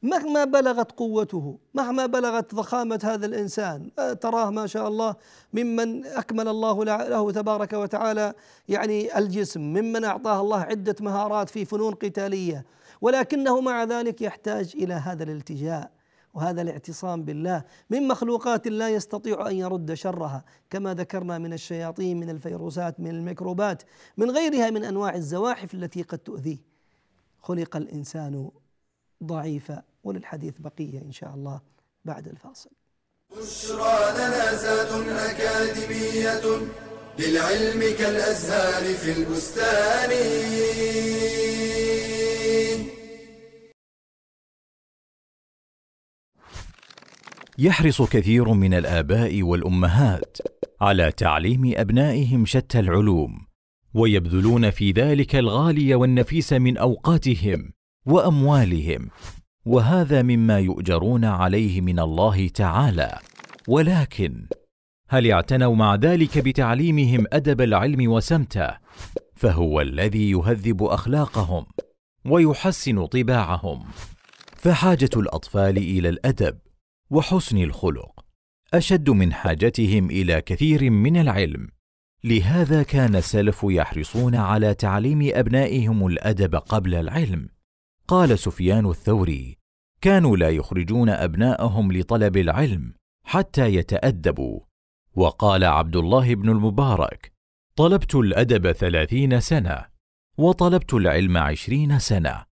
مهما 0.03 0.45
بلغت 0.45 0.93
قوته 0.93 1.59
مهما 1.75 2.07
بلغت 2.07 2.55
ضخامة 2.55 3.01
هذا 3.05 3.27
الإنسان 3.27 3.91
تراه 4.21 4.51
ما 4.51 4.67
شاء 4.67 4.89
الله 4.89 5.17
ممن 5.53 6.07
أكمل 6.07 6.49
الله 6.49 6.85
له 6.85 7.33
تبارك 7.33 7.73
وتعالى 7.73 8.35
يعني 8.69 9.19
الجسم 9.19 9.61
ممن 9.61 10.05
أعطاه 10.05 10.41
الله 10.41 10.61
عدة 10.61 10.97
مهارات 11.01 11.49
في 11.49 11.65
فنون 11.65 11.95
قتالية 11.95 12.65
ولكنه 13.01 13.61
مع 13.61 13.85
ذلك 13.85 14.23
يحتاج 14.23 14.73
إلى 14.75 14.95
هذا 14.95 15.23
الالتجاء. 15.23 15.91
وهذا 16.35 16.63
الاعتصام 16.63 17.25
بالله 17.25 17.65
من 17.91 18.09
مخلوقات 18.09 18.67
لا 18.67 18.89
يستطيع 18.89 19.49
أن 19.49 19.57
يرد 19.57 19.95
شرها 19.95 20.45
كما 20.71 20.95
ذكرنا 20.95 21.39
من 21.39 21.53
الشياطين 21.53 22.21
من 22.21 22.31
الفيروسات 22.31 23.01
من 23.01 23.11
الميكروبات 23.11 23.83
من 24.17 24.31
غيرها 24.31 24.71
من 24.71 24.85
أنواع 24.85 25.15
الزواحف 25.15 25.75
التي 25.75 26.03
قد 26.03 26.19
تؤذيه 26.19 26.59
خلق 27.43 27.77
الإنسان 27.77 28.51
ضعيفا 29.25 29.83
وللحديث 30.05 30.55
بقية 30.59 31.03
إن 31.03 31.13
شاء 31.13 31.35
الله 31.35 31.61
بعد 32.05 32.29
الفاصل. 32.29 32.71
بشرى 33.37 34.13
لنا 34.19 35.31
أكاديمية 35.31 36.41
للعلم 37.19 37.97
كالأزهار 37.99 38.95
في 38.95 39.13
البستان. 39.13 40.11
يحرص 47.63 48.03
كثير 48.03 48.53
من 48.53 48.75
الآباء 48.75 49.43
والأمهات 49.43 50.37
على 50.81 51.13
تعليم 51.13 51.73
أبنائهم 51.77 52.47
شتى 52.47 52.81
العلوم 52.81 53.47
ويبذلون 53.95 54.71
في 54.71 54.93
ذلك 54.93 55.37
الغالي 55.37 55.95
والنفيس 55.95 56.53
من 56.53 56.77
أوقاتهم 56.77 57.73
وأموالهم 58.07 59.11
وهذا 59.65 60.23
مما 60.23 60.59
يؤجرون 60.59 61.25
عليه 61.25 61.81
من 61.81 61.99
الله 61.99 62.49
تعالى. 62.49 63.19
ولكن 63.69 64.47
هل 65.09 65.31
اعتنوا 65.31 65.75
مع 65.75 65.95
ذلك 65.95 66.39
بتعليمهم 66.39 67.25
أدب 67.33 67.61
العلم 67.61 68.11
وسمته؟ 68.11 68.71
فهو 69.35 69.81
الذي 69.81 70.31
يهذب 70.31 70.83
أخلاقهم 70.83 71.67
ويحسن 72.25 73.07
طباعهم. 73.07 73.85
فحاجة 74.57 75.11
الأطفال 75.17 75.77
إلى 75.77 76.09
الأدب 76.09 76.59
وحسن 77.11 77.57
الخلق 77.57 78.25
أشد 78.75 79.11
من 79.11 79.33
حاجتهم 79.33 80.11
إلى 80.11 80.41
كثير 80.41 80.91
من 80.91 81.17
العلم. 81.17 81.69
لهذا 82.25 82.83
كان 82.83 83.17
السلف 83.17 83.61
يحرصون 83.65 84.35
على 84.35 84.75
تعليم 84.75 85.31
أبنائهم 85.35 86.07
الأدب 86.07 86.55
قبل 86.55 86.95
العلم. 86.95 87.49
قال 88.09 88.39
سفيان 88.39 88.87
الثوري 88.87 89.59
كانوا 90.01 90.37
لا 90.37 90.51
يخرجون 90.51 91.09
أبناءهم 91.09 91.93
لطلب 91.93 92.37
العلم 92.37 92.95
حتى 93.25 93.75
يتأدبوا. 93.75 94.61
وقال 95.15 95.65
عبد 95.65 95.97
الله 95.97 96.35
بن 96.35 96.49
المبارك 96.49 97.33
طلبت 97.77 98.15
الأدب 98.15 98.73
ثلاثين 98.73 99.41
سنة 99.41 99.85
وطلبت 100.39 100.95
العلم 100.95 101.37
عشرين 101.37 101.99
سنة 101.99 102.45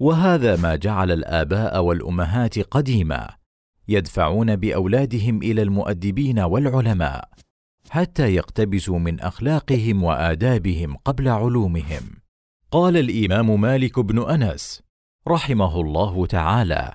وهذا 0.00 0.56
ما 0.56 0.76
جعل 0.76 1.10
الآباء 1.10 1.84
والأمهات 1.84 2.58
قديما 2.58 3.36
يدفعون 3.88 4.56
بأولادهم 4.56 5.42
إلى 5.42 5.62
المؤدبين 5.62 6.38
والعلماء 6.38 7.28
حتى 7.90 8.34
يقتبسوا 8.34 8.98
من 8.98 9.20
أخلاقهم 9.20 10.02
وآدابهم 10.02 10.96
قبل 10.96 11.28
علومهم. 11.28 12.02
قال 12.70 12.96
الإمام 12.96 13.60
مالك 13.60 14.00
بن 14.00 14.30
أنس 14.30 14.82
رحمه 15.28 15.80
الله 15.80 16.26
تعالى 16.26 16.94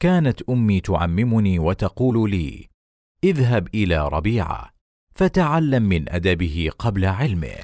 كانت 0.00 0.42
أمي 0.42 0.80
تعممني 0.80 1.58
وتقول 1.58 2.30
لي 2.30 2.68
اذهب 3.24 3.68
إلى 3.74 4.08
ربيعه 4.08 4.70
فتعلم 5.14 5.82
من 5.82 6.08
أدبه 6.08 6.70
قبل 6.78 7.04
علمه 7.04 7.56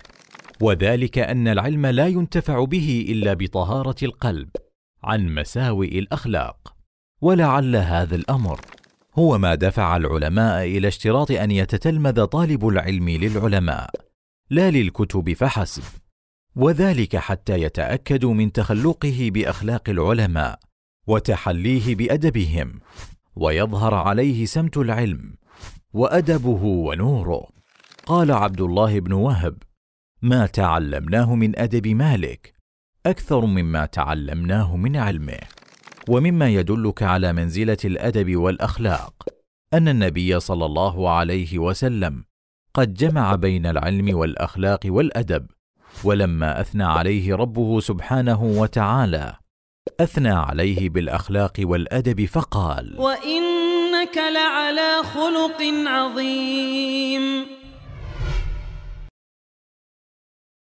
وذلك 0.61 1.19
أن 1.19 1.49
العلم 1.49 1.87
لا 1.87 2.07
ينتفع 2.07 2.65
به 2.65 3.07
إلا 3.09 3.35
بطهارة 3.35 4.05
القلب 4.05 4.49
عن 5.05 5.35
مساوئ 5.35 5.99
الأخلاق 5.99 6.76
ولعل 7.21 7.77
هذا 7.77 8.17
الأمر. 8.17 8.61
هو 9.15 9.39
ما 9.39 9.55
دفع 9.55 9.97
العلماء 9.97 10.65
إلى 10.65 10.89
اشتراط 10.89 11.31
أن 11.31 11.51
يتتلمذ 11.51 12.25
طالب 12.25 12.69
العلم 12.69 13.09
للعلماء 13.09 13.91
لا 14.51 14.71
للكتب 14.71 15.33
فحسب. 15.33 15.83
وذلك 16.57 17.17
حتى 17.17 17.63
يتاكدوا 17.63 18.35
من 18.35 18.53
تخلقه 18.53 19.31
بأخلاق 19.35 19.89
العلماء 19.89 20.59
وتحليه 21.07 21.95
بأدبهم. 21.95 22.81
ويظهر 23.37 23.95
عليه 23.95 24.47
سمت 24.47 24.77
العلم 24.77 25.35
وأدبه 25.93 26.63
ونوره. 26.65 27.49
قال 28.07 28.33
عبد 28.33 28.61
الله 28.61 29.01
بن 29.01 29.13
وهب 29.13 29.63
ما 30.23 30.47
تعلمناه 30.47 31.35
من 31.35 31.59
أدب 31.59 31.87
مالك 31.87 32.55
أكثر 33.07 33.47
مما 33.47 33.87
تعلمناه 33.87 34.77
من 34.77 34.97
علمه. 34.97 35.39
ومما 36.09 36.49
يدلك 36.49 37.03
على 37.03 37.33
منزلة 37.33 37.77
الأدب 37.85 38.37
والأخلاق 38.37 39.13
أن 39.75 39.89
النبي 39.89 40.41
صلى 40.41 40.65
الله 40.67 41.11
عليه 41.11 41.59
وسلم 41.59 42.25
قد 42.75 42.95
جمع 42.95 43.35
بين 43.35 43.67
العلم 43.67 44.17
والأخلاق 44.17 44.81
والأدب 44.87 45.47
ولما 46.05 46.61
أثنى 46.61 46.85
عليه 46.85 47.35
ربه 47.35 47.81
سبحانه 47.81 48.43
وتعالى 48.43 49.35
أثنى 50.01 50.33
عليه 50.33 50.89
بالأخلاق 50.89 51.53
والأدب 51.61 52.25
فقال 52.25 52.95
وإنك 52.99 54.17
لعلى 54.35 55.03
خلق 55.03 55.63
عظيم. 55.87 57.47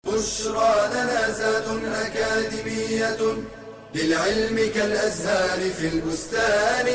بشرى 0.06 0.74
لنا 0.94 1.30
زاد 1.30 1.84
أكاديمية 1.84 3.44
للعلم 3.94 4.56
كالأزهار 4.74 5.70
في 5.70 5.88
البستان. 5.94 6.86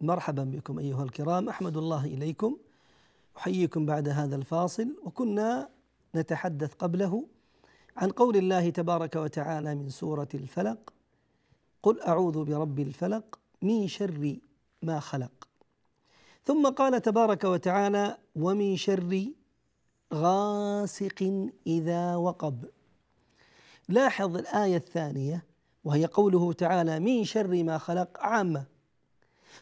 مرحبا 0.00 0.44
بكم 0.44 0.78
أيها 0.78 1.04
الكرام 1.04 1.48
أحمد 1.48 1.76
الله 1.76 2.04
إليكم. 2.04 2.56
أحييكم 3.36 3.86
بعد 3.86 4.08
هذا 4.08 4.36
الفاصل 4.36 4.96
وكنا 5.04 5.68
نتحدث 6.14 6.74
قبله 6.74 7.24
عن 7.96 8.10
قول 8.10 8.36
الله 8.36 8.70
تبارك 8.70 9.16
وتعالى 9.16 9.74
من 9.74 9.88
سورة 9.90 10.28
الفلق 10.34 10.92
قل 11.82 12.00
أعوذ 12.00 12.44
برب 12.44 12.78
الفلق 12.78 13.38
من 13.62 13.88
شر 13.88 14.36
ما 14.82 15.00
خلق. 15.00 15.48
ثم 16.44 16.68
قال 16.68 17.02
تبارك 17.02 17.44
وتعالى 17.44 18.18
ومن 18.36 18.76
شر 18.76 19.26
غاسق 20.14 21.50
إذا 21.66 22.16
وقب. 22.16 22.64
لاحظ 23.88 24.36
الآية 24.36 24.76
الثانية 24.76 25.44
وهي 25.84 26.06
قوله 26.06 26.52
تعالى 26.52 27.00
من 27.00 27.24
شر 27.24 27.62
ما 27.62 27.78
خلق 27.78 28.18
عامة. 28.18 28.64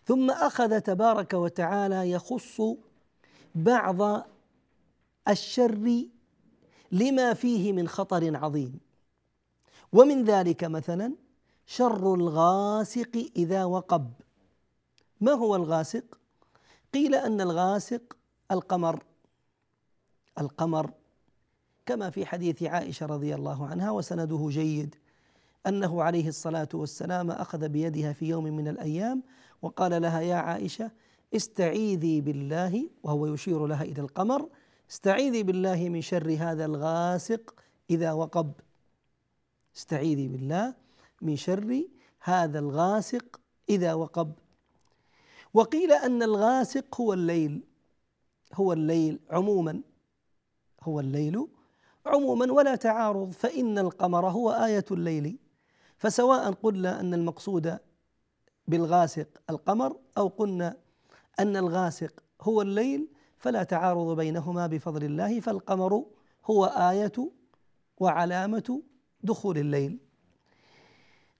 ثم 0.04 0.30
أخذ 0.30 0.80
تبارك 0.80 1.34
وتعالى 1.34 2.10
يخص 2.10 2.62
بعض 3.54 4.26
الشر 5.28 6.04
لما 6.92 7.34
فيه 7.34 7.72
من 7.72 7.88
خطر 7.88 8.36
عظيم. 8.36 8.80
ومن 9.92 10.24
ذلك 10.24 10.64
مثلا 10.64 11.14
شر 11.66 12.14
الغاسق 12.14 13.30
إذا 13.36 13.64
وقب. 13.64 14.12
ما 15.20 15.32
هو 15.32 15.56
الغاسق؟ 15.56 16.18
قيل 16.94 17.14
أن 17.14 17.40
الغاسق 17.40 18.16
القمر. 18.50 19.04
القمر 20.38 20.90
كما 21.90 22.10
في 22.10 22.26
حديث 22.26 22.62
عائشة 22.62 23.06
رضي 23.06 23.34
الله 23.34 23.66
عنها 23.66 23.90
وسنده 23.90 24.48
جيد 24.50 24.94
أنه 25.66 26.02
عليه 26.02 26.28
الصلاة 26.28 26.68
والسلام 26.74 27.30
أخذ 27.30 27.68
بيدها 27.68 28.12
في 28.12 28.28
يوم 28.28 28.44
من 28.44 28.68
الأيام 28.68 29.22
وقال 29.62 30.02
لها 30.02 30.20
يا 30.20 30.34
عائشة 30.34 30.90
استعيذي 31.36 32.20
بالله 32.20 32.90
وهو 33.02 33.26
يشير 33.26 33.66
لها 33.66 33.82
إلى 33.82 34.00
القمر 34.00 34.48
استعيذي 34.90 35.42
بالله 35.42 35.88
من 35.88 36.00
شر 36.00 36.36
هذا 36.40 36.64
الغاسق 36.64 37.54
إذا 37.90 38.12
وقب 38.12 38.52
استعيذي 39.76 40.28
بالله 40.28 40.74
من 41.22 41.36
شر 41.36 41.84
هذا 42.20 42.58
الغاسق 42.58 43.40
إذا 43.70 43.94
وقب 43.94 44.32
وقيل 45.54 45.92
أن 45.92 46.22
الغاسق 46.22 47.00
هو 47.00 47.12
الليل 47.12 47.62
هو 48.54 48.72
الليل 48.72 49.20
عموما 49.30 49.80
هو 50.82 51.00
الليل 51.00 51.46
عموما 52.06 52.52
ولا 52.52 52.74
تعارض 52.74 53.30
فإن 53.30 53.78
القمر 53.78 54.28
هو 54.28 54.50
آية 54.50 54.84
الليل. 54.90 55.38
فسواء 55.96 56.52
قلنا 56.52 57.00
أن 57.00 57.14
المقصود 57.14 57.78
بالغاسق 58.68 59.28
القمر 59.50 59.96
أو 60.18 60.28
قلنا 60.28 60.76
أن 61.40 61.56
الغاسق 61.56 62.22
هو 62.42 62.62
الليل 62.62 63.08
فلا 63.38 63.62
تعارض 63.62 64.16
بينهما 64.16 64.66
بفضل 64.66 65.04
الله 65.04 65.40
فالقمر 65.40 66.04
هو 66.44 66.64
آية 66.64 67.30
وعلامة 67.98 68.82
دخول 69.22 69.58
الليل. 69.58 69.98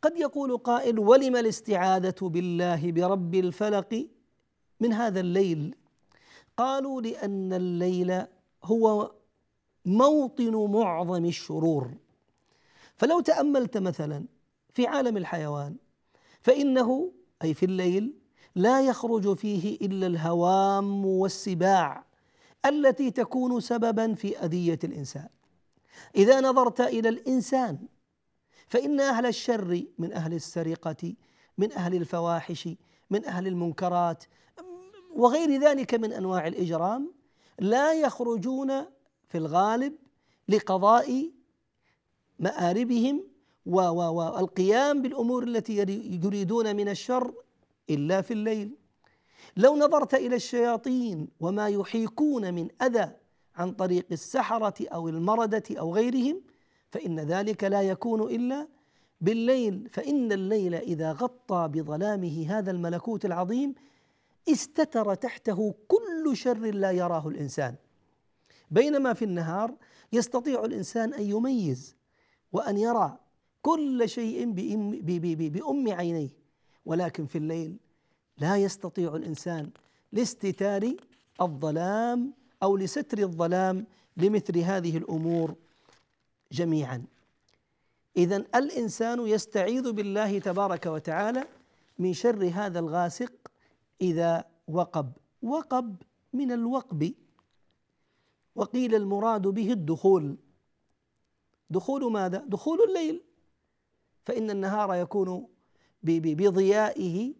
قد 0.03 0.16
يقول 0.16 0.57
قائل 0.57 0.99
ولم 0.99 1.37
الاستعاذة 1.37 2.14
بالله 2.20 2.92
برب 2.92 3.35
الفلق 3.35 4.09
من 4.81 4.92
هذا 4.92 5.20
الليل؟ 5.20 5.77
قالوا 6.57 7.01
لأن 7.01 7.53
الليل 7.53 8.23
هو 8.64 9.12
موطن 9.85 10.55
معظم 10.73 11.25
الشرور. 11.25 11.90
فلو 12.97 13.21
تأملت 13.21 13.79
مثلا 13.79 14.27
في 14.73 14.87
عالم 14.87 15.16
الحيوان 15.16 15.77
فإنه 16.43 17.12
أي 17.43 17.55
في 17.55 17.66
الليل 17.66 18.14
لا 18.55 18.81
يخرج 18.81 19.37
فيه 19.37 19.77
إلا 19.77 20.07
الهوام 20.07 21.07
والسباع 21.07 22.05
التي 22.66 23.11
تكون 23.11 23.61
سببا 23.61 24.14
في 24.14 24.38
أذية 24.38 24.79
الإنسان. 24.85 25.29
إذا 26.16 26.40
نظرت 26.40 26.81
إلى 26.81 27.09
الإنسان 27.09 27.79
فإن 28.69 29.01
أهل 29.01 29.27
الشر 29.27 29.83
من 29.99 30.12
أهل 30.12 30.35
السرقة 30.35 31.14
من 31.59 31.73
أهل 31.73 31.95
الفواحش 31.95 32.69
من 33.11 33.25
أهل 33.25 33.47
المنكرات 33.47 34.25
وغير 35.14 35.61
ذلك 35.61 35.95
من 35.95 36.12
أنواع 36.12 36.47
الإجرام 36.47 37.12
لا 37.59 37.93
يخرجون 37.93 38.73
في 39.31 39.38
الغالب 39.38 39.93
لقضاء 40.49 41.31
مآربهم 42.38 43.25
والقيام 43.66 45.03
بالأمور 45.03 45.43
التي 45.43 45.77
يريدون 46.25 46.77
من 46.77 46.88
الشر 46.88 47.35
إلا 47.90 48.21
في 48.21 48.33
الليل. 48.33 48.77
لو 49.57 49.77
نظرت 49.77 50.14
إلى 50.14 50.37
الشياطين 50.37 51.29
وما 51.40 51.69
يحيكون 51.69 52.55
من 52.55 52.69
أذى 52.83 53.11
عن 53.57 53.73
طريق 53.73 54.07
السحرة 54.12 54.88
أو 54.88 55.09
المردة 55.09 55.62
أو 55.71 55.95
غيرهم 55.95 56.43
فإن 56.90 57.21
ذلك 57.21 57.64
لا 57.64 57.83
يكون 57.83 58.23
إلا 58.23 58.69
بالليل. 59.21 59.88
فإن 59.93 60.33
الليل 60.33 60.75
إذا 60.75 61.12
غطى 61.12 61.69
بظلامه 61.73 62.59
هذا 62.59 62.71
الملكوت 62.71 63.25
العظيم 63.25 63.75
استتر 64.49 65.14
تحته 65.14 65.75
كل 65.88 66.37
شر 66.37 66.59
لا 66.59 66.90
يراه 66.90 67.29
الإنسان. 67.29 67.75
بينما 68.70 69.12
في 69.12 69.24
النهار 69.24 69.74
يستطيع 70.12 70.64
الإنسان 70.64 71.14
أن 71.14 71.22
يميز 71.22 71.96
وأن 72.52 72.76
يرى 72.76 73.18
كل 73.62 74.09
شيء 74.09 74.50
بأم 75.48 75.92
عينيه. 75.92 76.40
ولكن 76.87 77.26
في 77.26 77.38
الليل 77.38 77.76
لا 78.38 78.56
يستطيع 78.56 79.16
الإنسان 79.16 79.70
لاستتار 80.12 80.94
الظلام 81.40 82.33
أو 82.62 82.76
لستر 82.76 83.18
الظلام 83.18 83.87
لمثل 84.16 84.59
هذه 84.59 84.96
الأمور 84.96 85.54
جميعا. 86.52 87.04
إذا 88.16 88.37
الإنسان 88.37 89.26
يستعيذ 89.26 89.92
بالله 89.92 90.38
تبارك 90.38 90.87
وتعالى 90.87 91.44
من 91.98 92.12
شر 92.12 92.50
هذا 92.54 92.78
الغاسق 92.78 93.33
إذا 94.00 94.44
وقب. 94.68 95.12
وقب 95.42 95.96
من 96.33 96.52
الوقب. 96.52 97.14
وقيل 98.61 98.94
المراد 98.94 99.42
به 99.42 99.73
الدخول. 99.73 100.37
دخول 101.70 102.12
ماذا؟ 102.12 102.44
دخول 102.46 102.79
الليل. 102.88 103.23
فإن 104.25 104.51
النهار 104.51 104.94
يكون 104.94 105.49
بضيائه 106.03 107.35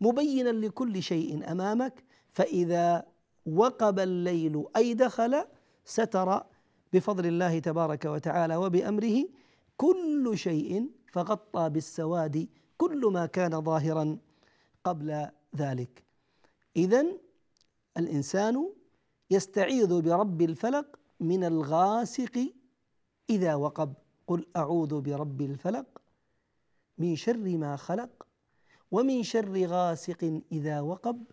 مبينا 0.00 0.48
لكل 0.50 1.02
شيء 1.02 1.52
أمامك. 1.52 2.04
فإذا 2.32 3.06
وقب 3.46 3.98
الليل 3.98 4.64
أي 4.76 4.94
دخل 4.94 5.44
ستر 5.84 6.42
بفضل 6.92 7.26
الله 7.26 7.58
تبارك 7.58 8.04
وتعالى 8.04 8.56
وبأمره 8.56 9.24
كل 9.76 10.32
شيء 10.34 10.90
فغطى 11.12 11.70
بالسواد 11.70 12.48
كل 12.78 13.10
ما 13.12 13.26
كان 13.26 13.62
ظاهرا 13.62 14.18
قبل 14.84 15.28
ذلك. 15.56 16.04
إذا 16.76 17.06
الإنسان 17.96 18.72
يستعيذ 19.30 20.00
برب 20.00 20.42
الفلق 20.42 20.98
من 21.20 21.44
الغاسق 21.44 22.52
إذا 23.30 23.54
وقب. 23.54 23.94
قل 24.26 24.46
أعوذ 24.56 25.00
برب 25.00 25.40
الفلق 25.40 26.02
من 26.98 27.16
شر 27.16 27.56
ما 27.56 27.76
خلق 27.76 28.26
ومن 28.90 29.22
شر 29.22 29.66
غاسق 29.66 30.42
إذا 30.52 30.80
وقب. 30.80 31.24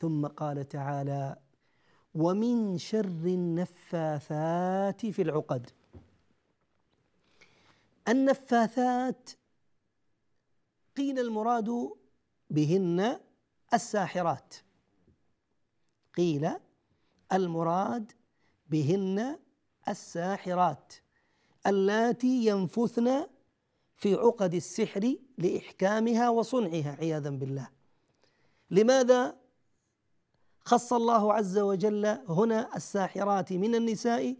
ثم 0.00 0.26
قال 0.26 0.68
تعالى 0.68 1.36
ومن 2.14 2.78
شر 2.78 3.24
النفاثات 3.26 5.06
في 5.06 5.22
العقد. 5.22 5.70
النفاثات 8.08 9.30
قيل 10.96 11.18
المراد 11.18 11.90
بهن 12.50 13.20
الساحرات. 13.74 14.54
قيل 16.14 16.50
المراد 17.32 18.12
بهن 18.70 19.38
الساحرات 19.88 20.94
اللاتي 21.66 22.46
ينفثن 22.46 23.26
في 23.96 24.14
عقد 24.14 24.54
السحر 24.54 25.16
لإحكامها 25.38 26.28
وصنعها 26.28 26.96
عياذا 27.00 27.30
بالله. 27.30 27.68
لماذا 28.70 29.36
خص 30.64 30.92
الله 30.92 31.32
عز 31.32 31.58
وجل 31.58 32.06
هنا 32.28 32.76
الساحرات 32.76 33.52
من 33.52 33.74
النساء 33.74 34.36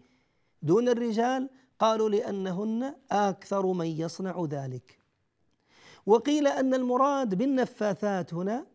دون 0.62 0.88
الرجال؟ 0.88 1.50
قالوا 1.78 2.08
لأنهن 2.08 2.94
أكثر 3.10 3.66
من 3.66 3.86
يصنع 3.86 4.44
ذلك. 4.50 4.98
وقيل 6.06 6.46
أن 6.46 6.74
المراد 6.74 7.34
بالنفاثات 7.34 8.34
هنا 8.34 8.66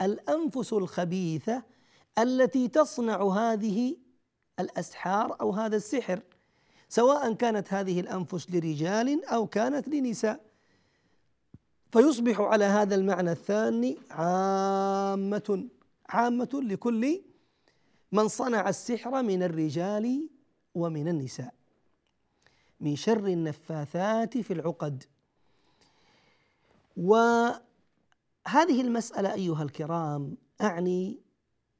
الأنفس 0.00 0.72
الخبيثة 0.72 1.62
التي 2.18 2.68
تصنع 2.68 3.22
هذه 3.22 3.96
الأسحار 4.60 5.40
أو 5.40 5.50
هذا 5.50 5.76
السحر 5.76 6.22
سواء 6.88 7.32
كانت 7.32 7.72
هذه 7.72 8.00
الأنفس 8.00 8.50
لرجال 8.50 9.24
أو 9.24 9.46
كانت 9.46 9.88
لنساء. 9.88 10.40
فيصبح 11.92 12.40
على 12.40 12.64
هذا 12.64 12.94
المعنى 12.94 13.32
الثاني 13.32 13.98
عامة 14.10 15.68
عامة 16.08 16.48
لكل 16.54 17.22
من 18.12 18.28
صنع 18.28 18.68
السحر 18.68 19.22
من 19.22 19.42
الرجال 19.42 20.28
ومن 20.74 21.08
النساء 21.08 21.54
من 22.80 22.96
شر 22.96 23.26
النفاثات 23.26 24.38
في 24.38 24.52
العقد. 24.52 25.04
وهذه 26.96 27.60
المسألة 28.56 29.34
أيها 29.34 29.62
الكرام 29.62 30.36
أعني 30.60 31.25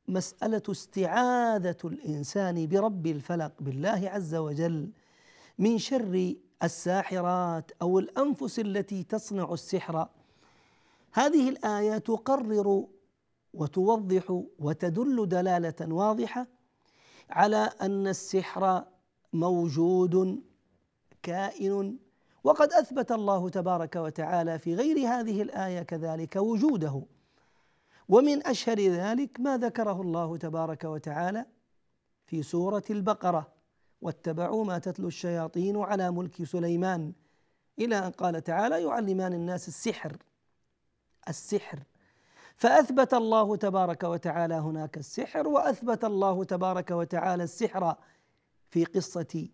مسألة 0.08 0.62
استعاذة 0.70 1.76
الإنسان 1.84 2.66
برب 2.66 3.06
الفلق 3.06 3.52
بالله 3.60 4.10
عز 4.10 4.34
وجل 4.34 4.90
من 5.58 5.78
شر 5.78 6.34
الساحرات 6.62 7.70
أو 7.82 7.98
الأنفس 7.98 8.58
التي 8.58 9.02
تصنع 9.02 9.52
السحر. 9.52 10.08
هذه 11.12 11.48
الآية 11.48 11.98
تقرر 11.98 12.86
وتوضح 13.54 14.42
وتدل 14.58 15.28
دلالة 15.28 15.94
واضحة 15.94 16.46
على 17.30 17.70
أن 17.82 18.06
السحر 18.06 18.84
موجود 19.32 20.42
كائن. 21.22 21.98
وقد 22.44 22.72
أثبت 22.72 23.12
الله 23.12 23.48
تبارك 23.48 23.96
وتعالى 23.96 24.58
في 24.58 24.74
غير 24.74 25.08
هذه 25.08 25.42
الآية 25.42 25.82
كذلك 25.82 26.36
وجوده. 26.36 27.02
ومن 28.08 28.46
أشهر 28.46 28.80
ذلك 28.80 29.40
ما 29.40 29.56
ذكره 29.56 30.00
الله 30.00 30.36
تبارك 30.36 30.84
وتعالى 30.84 31.46
في 32.26 32.42
سورة 32.42 32.84
البقرة. 32.90 33.52
واتبعوا 34.00 34.64
ما 34.64 34.78
تتلو 34.78 35.08
الشياطين 35.08 35.76
على 35.76 36.10
ملك 36.10 36.44
سليمان. 36.44 37.12
إلى 37.78 37.98
أن 37.98 38.10
قال 38.10 38.44
تعالى 38.44 38.82
يعلمان 38.82 39.32
الناس 39.32 39.68
السحر. 39.68 40.16
السحر. 41.28 41.82
فأثبت 42.56 43.14
الله 43.14 43.56
تبارك 43.56 44.04
وتعالى 44.04 44.54
هناك 44.54 44.96
السحر 44.96 45.48
وأثبت 45.48 46.04
الله 46.04 46.44
تبارك 46.44 46.90
وتعالى 46.90 47.42
السحر 47.42 47.94
في 48.70 48.84
قصة 48.84 49.48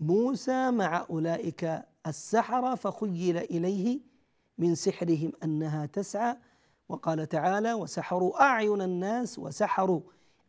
موسى 0.00 0.70
مع 0.70 1.06
أولئك 1.10 1.82
السحرة 2.06 2.74
فخيل 2.74 3.36
إليه 3.36 4.00
من 4.58 4.74
سحرهم 4.74 5.32
أنها 5.44 5.86
تسعى 5.86 6.36
وقال 6.90 7.28
تعالى 7.28 7.72
وسحروا 7.72 8.42
أعين 8.42 8.82
الناس 8.82 9.38
وسحروا 9.38 10.00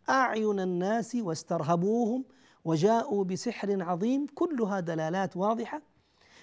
أعين 0.09 0.59
الناس 0.59 1.15
واسترهبوهم 1.15 2.25
وجاءوا 2.65 3.23
بسحر 3.23 3.83
عظيم 3.83 4.27
كلها 4.35 4.79
دلالات 4.79 5.37
واضحة 5.37 5.81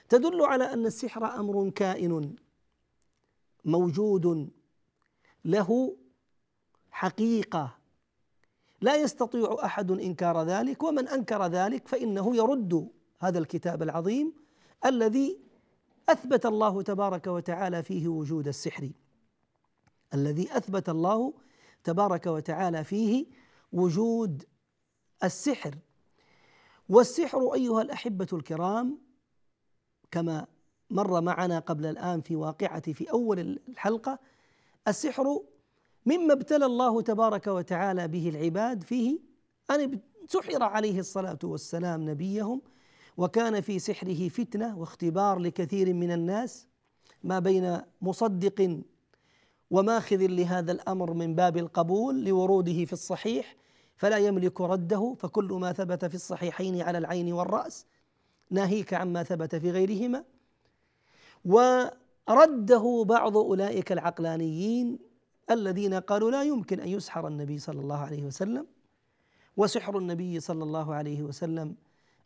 تدل 0.09 0.43
على 0.43 0.73
أن 0.73 0.87
السحر 0.87 1.25
أمر 1.25 1.71
كائن 1.71 2.35
موجود 3.65 4.51
له 5.45 5.97
حقيقة. 6.91 7.75
لا 8.81 8.97
يستطيع 8.97 9.57
أحد 9.65 9.91
إنكار 9.91 10.43
ذلك 10.43 10.83
ومن 10.83 11.09
أنكر 11.09 11.47
ذلك 11.47 11.89
فإنه 11.89 12.37
يرد 12.37 12.89
هذا 13.19 13.39
الكتاب 13.39 13.83
العظيم 13.83 14.33
الذي 14.87 15.39
أثبت 16.09 16.47
الله 16.47 16.83
تبارك 16.83 17.27
وتعالى 17.27 17.83
فيه 17.83 18.09
وجود 18.09 18.49
السحر. 18.49 18.91
الذي 20.15 20.57
أثبت 20.57 20.89
الله 20.89 21.35
تبارك 21.85 22.27
وتعالى 22.27 22.85
فيه 22.85 23.27
وجود 23.73 24.45
السحر. 25.25 25.75
والسحر 26.89 27.55
أيها 27.55 27.83
الأحبة 27.83 28.27
الكرام 28.33 28.99
كما 30.11 30.47
مر 30.91 31.21
معنا 31.21 31.59
قبل 31.59 31.87
الآن 31.87 32.21
في 32.21 32.37
واقعة 32.37 32.93
في 32.93 33.11
أول 33.11 33.39
الحلقة 33.69 34.19
السحر 34.89 35.41
مما 36.07 36.33
ابتلى 36.33 36.67
الله 36.67 37.03
تبارك 37.03 37.47
وتعالى 37.47 38.09
به 38.09 38.29
العباد 38.29 38.83
فيه 38.83 39.19
أن 39.71 40.01
سحر 40.29 40.63
عليه 40.63 40.99
الصلاة 40.99 41.39
والسلام 41.45 42.11
نبيهم 42.11 42.63
وكان 43.17 43.61
في 43.61 43.79
سحره 43.79 44.29
فتنة 44.29 44.79
واختبار 44.79 45.39
لكثير 45.39 45.95
من 45.95 46.11
الناس 46.11 46.67
ما 47.23 47.39
بين 47.39 47.81
مصدق 48.03 48.83
وماخذ 49.71 50.27
لهذا 50.27 50.73
الأمر 50.73 51.13
من 51.13 51.35
باب 51.35 51.57
القبول 51.57 52.25
لوروده 52.25 52.85
في 52.85 52.93
الصحيح 52.93 53.57
فلا 53.97 54.17
يملك 54.19 54.61
رده 54.61 55.15
فكل 55.19 55.53
ما 55.53 55.73
ثبت 55.73 56.05
في 56.05 56.15
الصحيحين 56.15 56.81
على 56.83 56.99
العين 56.99 57.33
والرأس 57.33 57.87
ناهيك 58.51 58.95
عما 58.95 59.23
ثبت 59.23 59.55
في 59.55 59.71
غيرهما. 59.71 60.25
ورده 61.45 63.05
بعض 63.09 63.37
أولئك 63.37 63.93
العقلانيين 63.93 64.99
الذين 65.51 65.95
قالوا 65.95 66.31
لا 66.31 66.43
يمكن 66.43 66.81
أن 66.81 66.89
يسحر 66.89 67.29
النبي 67.29 67.59
صلى 67.59 67.81
الله 67.81 67.99
عليه 67.99 68.23
وسلم 68.23 68.67
وسحر 69.57 69.99
النبي 69.99 70.41
صلى 70.41 70.65
الله 70.65 70.95
عليه 70.95 71.23
وسلم 71.23 71.77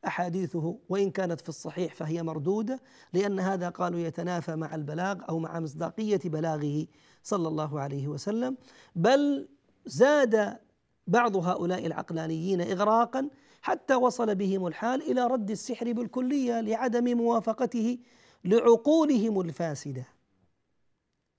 أحاديثه 0.06 0.78
وإن 0.88 1.10
كانت 1.10 1.40
في 1.40 1.48
الصحيح 1.48 1.94
فهي 1.94 2.22
مردودة 2.22 2.80
لأن 3.12 3.40
هذا 3.40 3.68
قالوا 3.68 4.00
يتنافى 4.00 4.56
مع 4.56 4.74
البلاغ 4.74 5.18
أو 5.28 5.38
مع 5.38 5.60
مصداقية 5.60 6.20
بلاغه 6.24 6.86
صلى 7.22 7.48
الله 7.48 7.80
عليه 7.80 8.08
وسلم. 8.08 8.56
بل 8.96 9.48
زاد 9.86 10.58
بعض 11.06 11.36
هؤلاء 11.36 11.86
العقلانيين 11.86 12.60
اغراقا 12.60 13.28
حتى 13.62 13.94
وصل 13.94 14.34
بهم 14.34 14.66
الحال 14.66 15.02
إلى 15.10 15.26
رد 15.26 15.50
السحر 15.50 15.92
بالكلية 15.92 16.60
لعدم 16.60 17.16
موافقته 17.16 17.98
لعقولهم 18.44 19.40
الفاسدة. 19.40 20.04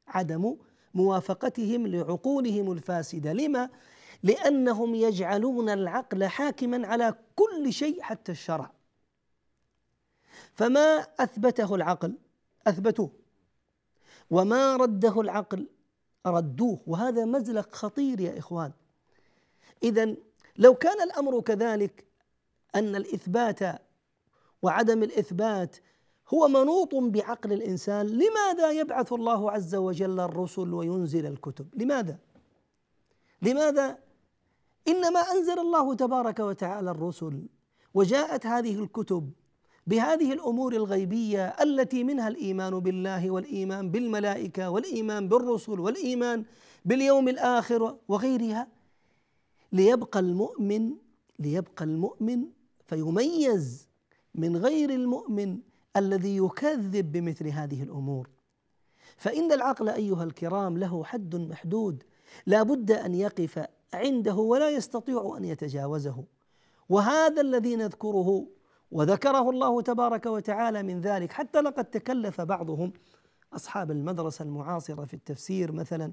عدم 0.08 0.56
موافقتهم 0.94 1.88
لعقولهم 1.88 2.72
الفاسدة. 2.72 3.34
لما؟ 3.34 3.70
لأنهم 4.24 4.96
يجعلون 4.96 5.70
العقل 5.70 6.26
حاكما 6.26 6.88
على 6.88 7.16
كل 7.36 7.74
شيء 7.74 8.02
حتى 8.02 8.32
الشرع. 8.32 8.72
فما 10.54 11.08
أثبته 11.20 11.76
العقل؟ 11.76 12.18
أثبتوه. 12.68 13.12
وما 14.30 14.76
رده 14.76 15.22
العقل؟ 15.22 15.68
ردوه. 16.26 16.80
وهذا 16.88 17.26
مزلق 17.26 17.76
خطير 17.76 18.20
يا 18.20 18.40
إخوان. 18.40 18.72
اذا 19.84 20.16
لو 20.58 20.76
كان 20.76 21.02
الأمر 21.02 21.42
كذلك 21.42 22.06
أن 22.76 22.96
الإثبات 22.96 23.82
وعدم 24.62 25.04
الإثبات 25.04 25.76
هو 26.34 26.48
منوط 26.48 26.96
بعقل 26.96 27.54
الإنسان 27.54 28.08
لماذا 28.08 28.72
يبعث 28.72 29.14
الله 29.14 29.52
عز 29.52 29.76
وجل 29.76 30.20
الرسل 30.20 30.74
وينزل 30.74 31.26
الكتب؟ 31.26 31.68
لماذا؟ 31.82 32.18
لماذا 33.42 33.98
إنما 34.88 35.20
أنزل 35.20 35.60
الله 35.60 35.96
تبارك 35.96 36.40
وتعالى 36.40 36.92
الرسل 36.92 37.48
وجاءت 37.94 38.46
هذه 38.46 38.80
الكتب 38.80 39.32
بهذه 39.88 40.34
الأمور 40.34 40.74
الغيبية 40.74 41.48
التي 41.48 42.04
منها 42.04 42.28
الإيمان 42.28 42.80
بالله 42.80 43.32
والإيمان 43.32 43.92
بالملائكة 43.92 44.70
والإيمان 44.70 45.28
بالرسل 45.28 45.80
والإيمان 45.80 46.46
باليوم 46.86 47.30
الآخر 47.30 47.98
وغيرها. 48.08 48.68
ليبقى 49.72 50.20
المؤمن 50.20 50.94
ليبقى 51.40 51.86
المؤمن 51.86 52.46
فيميز 52.86 53.88
من 54.36 54.58
غير 54.58 54.90
المؤمن 54.90 55.60
الذي 55.98 56.38
يكذب 56.38 57.12
بمثل 57.12 57.48
هذه 57.48 57.84
الأمور. 57.84 58.30
فإن 59.18 59.52
العقل 59.52 59.90
أيها 59.90 60.24
الكرام 60.24 60.78
له 60.78 61.04
حد 61.04 61.36
محدود 61.36 62.04
لا 62.46 62.64
بد 62.64 62.92
أن 62.92 63.16
يقف 63.16 63.68
عنده 63.96 64.36
ولا 64.36 64.70
يستطيع 64.70 65.36
أن 65.38 65.46
يتجاوزه. 65.46 66.24
وهذا 66.90 67.42
الذي 67.42 67.76
نذكره 67.76 68.48
وذكره 68.92 69.50
الله 69.50 69.82
تبارك 69.82 70.26
وتعالى 70.26 70.84
من 70.84 71.02
ذلك 71.02 71.32
حتى 71.32 71.62
لقد 71.62 71.86
تكلف 71.86 72.42
بعضهم 72.42 72.94
أصحاب 73.54 73.92
المدرسة 73.92 74.44
المعاصرة 74.44 75.06
في 75.06 75.14
التفسير 75.14 75.72
مثلا. 75.72 76.12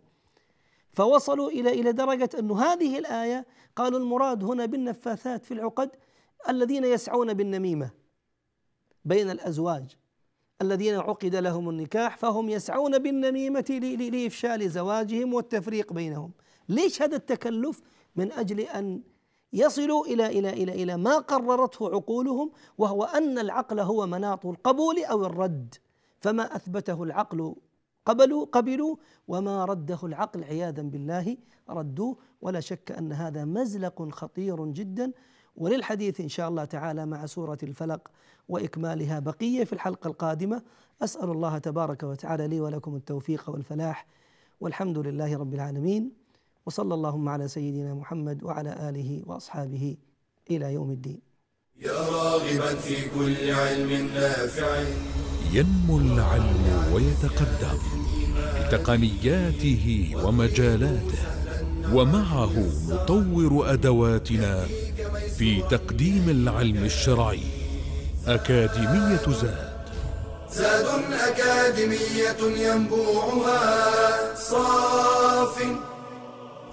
فوصلوا 0.93 1.49
إلى 1.51 1.81
إلى 1.81 1.93
درجة 1.93 2.31
أن 2.39 2.51
هذه 2.51 2.99
الآية 2.99 3.47
قالوا 3.77 3.99
المراد 3.99 4.45
هنا 4.45 4.67
بالنفاثات 4.67 5.45
في 5.45 5.55
العقد 5.55 5.91
الذين 6.49 6.85
يسعون 6.85 7.35
بالنميمة 7.35 7.91
بين 9.05 9.31
الأزواج. 9.31 9.97
الذين 10.63 10.95
عقد 10.95 11.35
لهم 11.35 11.69
النكاح 11.71 12.17
فهم 12.17 12.51
يسعون 12.51 12.99
بالنميمة 12.99 13.81
لإفشال 14.13 14.71
زواجهم 14.71 15.35
والتفريق 15.35 15.93
بينهم. 15.93 16.33
ليش 16.71 17.03
هذا 17.03 17.17
التكلف 17.17 17.83
من 18.17 18.33
أجل 18.33 18.61
أن 18.61 19.03
يصلوا 19.53 20.07
إلى 20.07 20.27
إلى 20.27 20.51
إلى 20.51 20.83
إلى 20.83 20.97
ما 20.97 21.19
قررته 21.19 21.95
عقولهم 21.95 22.51
وهو 22.79 23.05
أن 23.05 23.39
العقل 23.39 23.81
هو 23.81 24.07
مناط 24.07 24.47
القبول 24.47 25.05
أو 25.05 25.27
الرد. 25.27 25.75
فما 26.21 26.57
أثبته 26.57 27.03
العقل 27.03 27.55
قبلوا 28.07 28.45
قبلوا 28.45 28.97
وما 29.29 29.65
رده 29.65 29.99
العقل 30.03 30.45
عياذا 30.45 30.83
بالله 30.83 31.37
ردوه. 31.71 32.17
ولا 32.43 32.61
شك 32.61 32.93
أن 32.93 33.13
هذا 33.13 33.45
مزلق 33.45 34.09
خطير 34.13 34.67
جدا. 34.67 35.13
وللحديث 35.57 36.21
إن 36.21 36.29
شاء 36.29 36.49
الله 36.49 36.65
تعالى 36.65 37.07
مع 37.07 37.27
سورة 37.27 37.59
الفلق 37.63 38.09
وإكمالها 38.49 39.19
بقية 39.19 39.65
في 39.65 39.73
الحلقة 39.73 40.09
القادمة. 40.09 40.63
أسأل 41.03 41.31
الله 41.31 41.59
تبارك 41.59 42.03
وتعالى 42.03 42.49
لي 42.49 42.61
ولكم 42.61 42.97
التوفيق 42.97 43.51
والفلاح. 43.51 44.07
والحمد 44.61 44.99
لله 44.99 45.39
رب 45.39 45.55
العالمين. 45.55 46.20
وصلى 46.67 46.95
اللهم 46.95 47.29
على 47.29 47.49
سيدنا 47.49 47.95
محمد 47.95 48.45
وعلى 48.45 48.89
آله 48.89 49.23
وأصحابه 49.27 49.97
إلى 50.51 50.73
يوم 50.73 50.91
الدين. 50.91 51.21
يا 51.81 51.93
راغبا 51.93 52.75
في 52.75 53.09
كل 53.09 53.51
علم 53.51 53.91
نافع. 54.15 54.85
ينمو 55.53 55.99
العلم 55.99 56.65
ويتقدم 56.93 57.79
بتقنياته 58.61 60.13
ومجالاته 60.25 61.23
ومعه 61.93 62.55
نطور 62.89 63.73
أدواتنا 63.73 64.67
في 65.39 65.63
تقديم 65.63 66.29
العلم 66.29 66.85
الشرعي. 66.85 67.43
أكاديمية 68.27 69.27
زاد. 69.41 69.71
زاد 70.53 70.87
أكاديمية 71.13 72.41
ينبوعها 72.67 73.65
صاف. 74.35 75.57